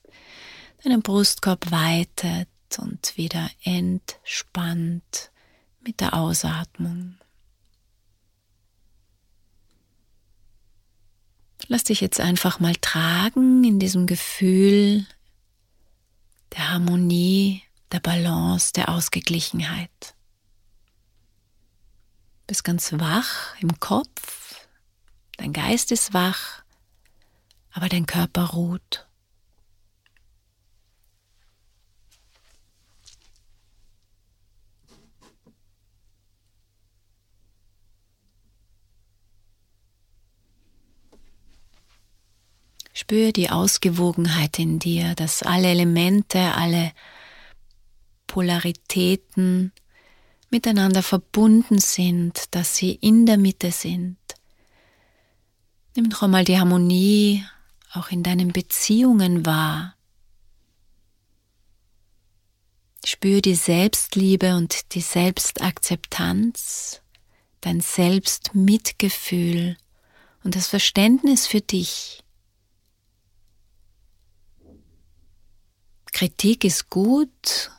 deinen 0.83 1.01
Brustkorb 1.01 1.71
weitet 1.71 2.47
und 2.79 3.17
wieder 3.17 3.49
entspannt 3.63 5.31
mit 5.81 5.99
der 5.99 6.15
Ausatmung. 6.15 7.15
Lass 11.67 11.85
dich 11.85 12.01
jetzt 12.01 12.19
einfach 12.19 12.59
mal 12.59 12.75
tragen 12.75 13.63
in 13.63 13.79
diesem 13.79 14.05
Gefühl 14.05 15.05
der 16.51 16.71
Harmonie, 16.71 17.63
der 17.91 17.99
Balance, 17.99 18.73
der 18.73 18.89
Ausgeglichenheit. 18.89 20.15
Bist 22.47 22.63
ganz 22.63 22.91
wach 22.93 23.55
im 23.61 23.79
Kopf, 23.79 24.67
dein 25.37 25.53
Geist 25.53 25.91
ist 25.91 26.13
wach, 26.13 26.63
aber 27.71 27.89
dein 27.89 28.05
Körper 28.05 28.47
ruht. 28.47 29.07
Spür 43.03 43.33
die 43.33 43.49
Ausgewogenheit 43.49 44.59
in 44.59 44.79
dir, 44.79 45.13
dass 45.15 45.43
alle 45.43 45.67
Elemente, 45.67 46.39
alle 46.39 46.93
Polaritäten 48.27 49.73
miteinander 50.49 51.03
verbunden 51.03 51.79
sind, 51.79 52.55
dass 52.55 52.77
sie 52.77 52.93
in 52.93 53.25
der 53.25 53.35
Mitte 53.35 53.73
sind. 53.73 54.15
Nimm 55.97 56.05
noch 56.05 56.23
einmal 56.23 56.45
die 56.45 56.57
Harmonie 56.57 57.43
auch 57.91 58.09
in 58.09 58.23
deinen 58.23 58.53
Beziehungen 58.53 59.45
wahr. 59.45 59.97
Spür 63.03 63.41
die 63.41 63.55
Selbstliebe 63.55 64.55
und 64.55 64.93
die 64.93 65.01
Selbstakzeptanz, 65.01 67.01
dein 67.59 67.81
Selbstmitgefühl 67.81 69.75
und 70.45 70.55
das 70.55 70.67
Verständnis 70.67 71.47
für 71.47 71.59
dich. 71.59 72.22
Kritik 76.13 76.63
ist 76.63 76.91
gut, 76.91 77.71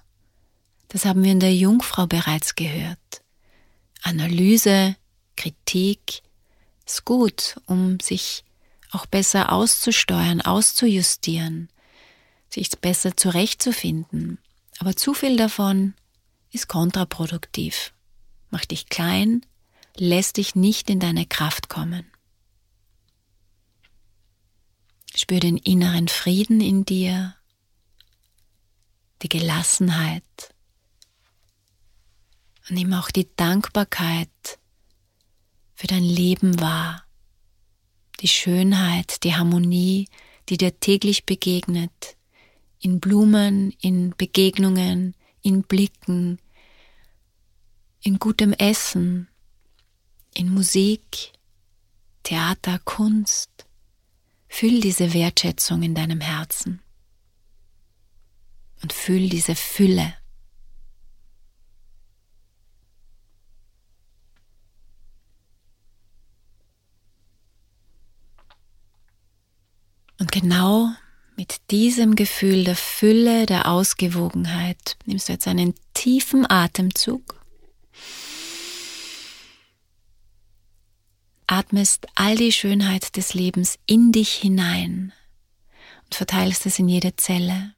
das 0.89 1.05
haben 1.05 1.23
wir 1.23 1.31
in 1.31 1.41
der 1.41 1.55
Jungfrau 1.55 2.07
bereits 2.07 2.57
gehört. 2.57 2.99
Analyse, 4.03 4.97
Kritik 5.37 6.23
ist 6.85 7.05
gut, 7.05 7.57
um 7.67 8.01
sich 8.01 8.45
auch 8.91 9.07
besser 9.07 9.53
auszusteuern, 9.53 10.41
auszujustieren, 10.41 11.69
sich 12.51 12.71
besser 12.71 13.17
zurechtzufinden. 13.17 14.39
Aber 14.79 14.97
zu 14.97 15.15
viel 15.15 15.37
davon 15.37 15.95
ist 16.51 16.69
kontraproduktiv, 16.69 17.93
macht 18.51 18.73
dich 18.73 18.89
klein, 18.89 19.47
lässt 19.97 20.39
dich 20.39 20.57
nicht 20.57 20.91
in 20.91 20.99
deine 20.99 21.25
Kraft 21.25 21.69
kommen. 21.69 22.05
Spür 25.15 25.39
den 25.39 25.57
inneren 25.57 26.09
Frieden 26.09 26.61
in 26.61 26.85
dir, 26.85 27.37
die 29.25 29.29
Gelassenheit. 29.29 30.55
Und 32.69 32.77
nimm 32.77 32.93
auch 32.93 33.11
die 33.11 33.29
Dankbarkeit 33.37 34.59
für 35.75 35.87
dein 35.87 36.05
Leben 36.05 36.61
wahr, 36.61 37.05
die 38.21 38.29
Schönheit, 38.29 39.25
die 39.25 39.35
Harmonie, 39.35 40.09
die 40.49 40.59
dir 40.59 40.79
täglich 40.79 41.25
begegnet, 41.25 42.17
in 42.79 43.01
Blumen, 43.01 43.73
in 43.81 44.15
Begegnungen, 44.17 45.15
in 45.43 45.63
Blicken, 45.63 46.39
in 48.03 48.19
gutem 48.19 48.53
Essen, 48.53 49.29
in 50.35 50.53
Musik, 50.53 51.33
Theater, 52.23 52.79
Kunst. 52.85 53.51
Fühl 54.49 54.81
diese 54.81 55.15
Wertschätzung 55.15 55.83
in 55.83 55.95
deinem 55.95 56.21
Herzen 56.21 56.84
und 58.85 58.93
fühl 58.93 59.31
diese 59.31 59.55
Fülle. 59.55 60.13
Und 70.21 70.31
genau 70.33 70.91
mit 71.35 71.63
diesem 71.71 72.15
Gefühl 72.15 72.65
der 72.65 72.77
Fülle, 72.77 73.47
der 73.47 73.69
Ausgewogenheit 73.69 74.99
nimmst 75.07 75.31
du 75.31 75.33
jetzt 75.33 75.49
einen 75.49 75.75
tiefen 75.95 76.45
Atemzug. 76.47 77.43
Atmest 81.47 82.07
all 82.17 82.37
die 82.37 82.53
Schönheit 82.53 83.17
des 83.17 83.33
Lebens 83.33 83.79
in 83.87 84.13
dich 84.13 84.35
hinein 84.35 85.15
und 86.05 86.15
verteilst 86.15 86.67
es 86.67 86.79
in 86.79 86.91
jede 86.91 87.17
Zelle. 87.17 87.74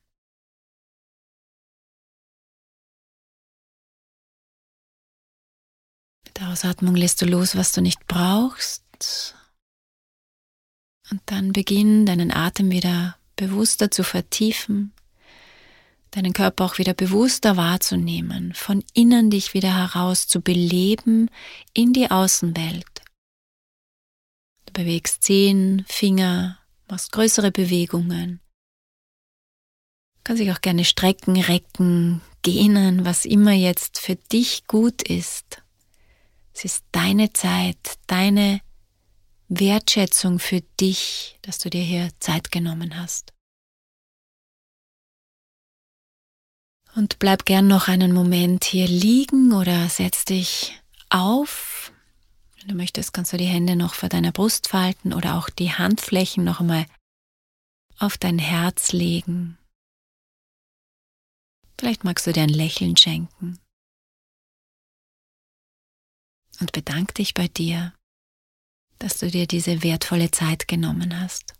Der 6.39 6.49
Ausatmung 6.49 6.95
lässt 6.95 7.22
du 7.22 7.26
los, 7.26 7.57
was 7.57 7.72
du 7.72 7.80
nicht 7.80 8.07
brauchst. 8.07 9.34
Und 11.11 11.20
dann 11.26 11.53
beginn 11.53 12.07
deinen 12.07 12.32
Atem 12.32 12.70
wieder 12.70 13.16
bewusster 13.37 13.91
zu 13.91 14.03
vertiefen, 14.03 14.93
deinen 16.11 16.32
Körper 16.32 16.64
auch 16.64 16.78
wieder 16.78 16.95
bewusster 16.95 17.57
wahrzunehmen, 17.57 18.55
von 18.55 18.82
innen 18.95 19.30
dich 19.30 19.55
wieder 19.55 19.74
heraus 19.74 20.26
zu 20.26 20.41
beleben 20.41 21.30
in 21.74 21.93
die 21.93 22.11
Außenwelt. 22.11 23.03
Du 24.66 24.72
bewegst 24.72 25.22
Zehen, 25.22 25.84
Finger, 25.89 26.59
machst 26.89 27.12
größere 27.12 27.53
Bewegungen. 27.53 28.41
Kannst 30.24 30.43
dich 30.43 30.51
auch 30.51 30.61
gerne 30.61 30.84
strecken, 30.84 31.41
recken, 31.41 32.20
gähnen, 32.43 33.05
was 33.05 33.24
immer 33.24 33.53
jetzt 33.53 34.01
für 34.01 34.16
dich 34.16 34.66
gut 34.66 35.03
ist. 35.03 35.62
Es 36.57 36.64
ist 36.64 36.86
deine 36.90 37.34
Zeit, 37.34 37.98
deine 38.07 38.62
Wertschätzung 39.48 40.38
für 40.38 40.62
dich, 40.80 41.38
dass 41.42 41.59
du 41.59 41.68
dir 41.68 41.82
hier 41.82 42.09
Zeit 42.18 42.50
genommen 42.50 42.98
hast. 42.98 43.34
Und 46.94 47.18
bleib 47.18 47.44
gern 47.44 47.68
noch 47.68 47.88
einen 47.88 48.14
Moment 48.14 48.64
hier 48.64 48.88
liegen 48.88 49.52
oder 49.52 49.90
setz 49.90 50.24
dich 50.24 50.80
auf. 51.11 51.92
Wenn 52.59 52.68
du 52.68 52.74
möchtest, 52.74 53.12
kannst 53.12 53.34
du 53.34 53.36
die 53.36 53.44
Hände 53.44 53.76
noch 53.76 53.92
vor 53.92 54.09
deiner 54.09 54.32
Brust 54.32 54.68
falten 54.68 55.12
oder 55.12 55.36
auch 55.36 55.50
die 55.50 55.74
Handflächen 55.74 56.42
noch 56.42 56.61
einmal 56.61 56.86
auf 57.98 58.16
dein 58.16 58.38
Herz 58.38 58.92
legen. 58.92 59.59
Vielleicht 61.78 62.02
magst 62.02 62.26
du 62.26 62.32
dir 62.32 62.44
ein 62.44 62.48
Lächeln 62.48 62.96
schenken 62.96 63.59
und 66.61 66.72
bedank 66.72 67.14
dich 67.14 67.34
bei 67.34 67.48
dir, 67.48 67.92
dass 68.98 69.18
du 69.18 69.30
dir 69.30 69.46
diese 69.46 69.82
wertvolle 69.82 70.30
Zeit 70.30 70.68
genommen 70.68 71.20
hast. 71.20 71.54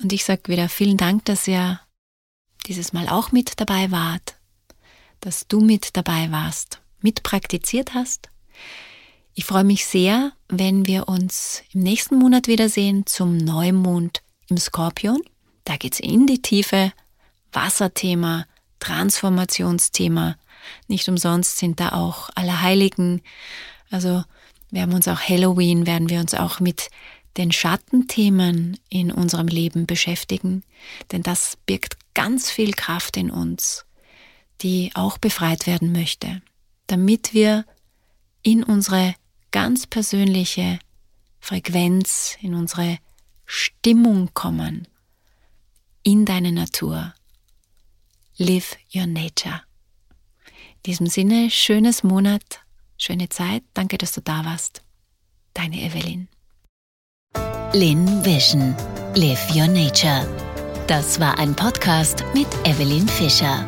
Und 0.00 0.12
ich 0.12 0.24
sage 0.24 0.48
wieder 0.48 0.68
vielen 0.68 0.96
Dank, 0.96 1.24
dass 1.26 1.46
ihr 1.46 1.80
dieses 2.66 2.92
Mal 2.92 3.08
auch 3.08 3.32
mit 3.32 3.60
dabei 3.60 3.90
wart, 3.90 4.36
dass 5.20 5.46
du 5.46 5.60
mit 5.60 5.96
dabei 5.96 6.30
warst, 6.30 6.80
mit 7.00 7.22
praktiziert 7.22 7.94
hast. 7.94 8.28
Ich 9.34 9.44
freue 9.44 9.64
mich 9.64 9.86
sehr, 9.86 10.32
wenn 10.48 10.86
wir 10.86 11.08
uns 11.08 11.62
im 11.72 11.82
nächsten 11.82 12.16
Monat 12.16 12.46
wiedersehen 12.46 13.06
zum 13.06 13.36
Neumond 13.36 14.22
im 14.48 14.58
Skorpion. 14.58 15.22
Da 15.64 15.76
geht 15.76 15.94
es 15.94 16.00
in 16.00 16.26
die 16.26 16.42
Tiefe, 16.42 16.92
Wasserthema, 17.52 18.46
Transformationsthema, 18.80 20.36
nicht 20.88 21.08
umsonst 21.08 21.58
sind 21.58 21.80
da 21.80 21.90
auch 21.90 22.30
alle 22.34 22.60
Heiligen. 22.60 23.22
Also 23.90 24.24
wir 24.70 24.82
haben 24.82 24.94
uns 24.94 25.08
auch 25.08 25.20
Halloween, 25.20 25.86
werden 25.86 26.08
wir 26.08 26.20
uns 26.20 26.34
auch 26.34 26.60
mit 26.60 26.90
den 27.36 27.52
Schattenthemen 27.52 28.78
in 28.88 29.12
unserem 29.12 29.46
Leben 29.46 29.86
beschäftigen, 29.86 30.62
denn 31.12 31.22
das 31.22 31.56
birgt 31.66 31.96
ganz 32.14 32.50
viel 32.50 32.72
Kraft 32.72 33.16
in 33.16 33.30
uns, 33.30 33.84
die 34.62 34.90
auch 34.94 35.18
befreit 35.18 35.66
werden 35.66 35.92
möchte, 35.92 36.42
damit 36.86 37.32
wir 37.32 37.64
in 38.42 38.64
unsere 38.64 39.14
ganz 39.52 39.86
persönliche 39.86 40.78
Frequenz, 41.40 42.36
in 42.40 42.54
unsere 42.54 42.98
Stimmung 43.46 44.30
kommen, 44.34 44.86
in 46.02 46.24
deine 46.24 46.52
Natur. 46.52 47.14
Live 48.36 48.76
your 48.94 49.06
nature. 49.06 49.62
In 50.80 50.92
diesem 50.92 51.06
Sinne, 51.08 51.50
schönes 51.50 52.02
Monat, 52.02 52.60
schöne 52.96 53.28
Zeit. 53.28 53.62
Danke, 53.74 53.98
dass 53.98 54.12
du 54.12 54.22
da 54.22 54.46
warst. 54.46 54.82
Deine 55.52 55.76
Evelyn. 55.76 56.28
Lin 57.74 58.24
Vision. 58.24 58.74
Live 59.14 59.54
Your 59.54 59.66
Nature. 59.66 60.26
Das 60.86 61.20
war 61.20 61.38
ein 61.38 61.54
Podcast 61.54 62.24
mit 62.32 62.48
Evelyn 62.64 63.06
Fischer. 63.06 63.66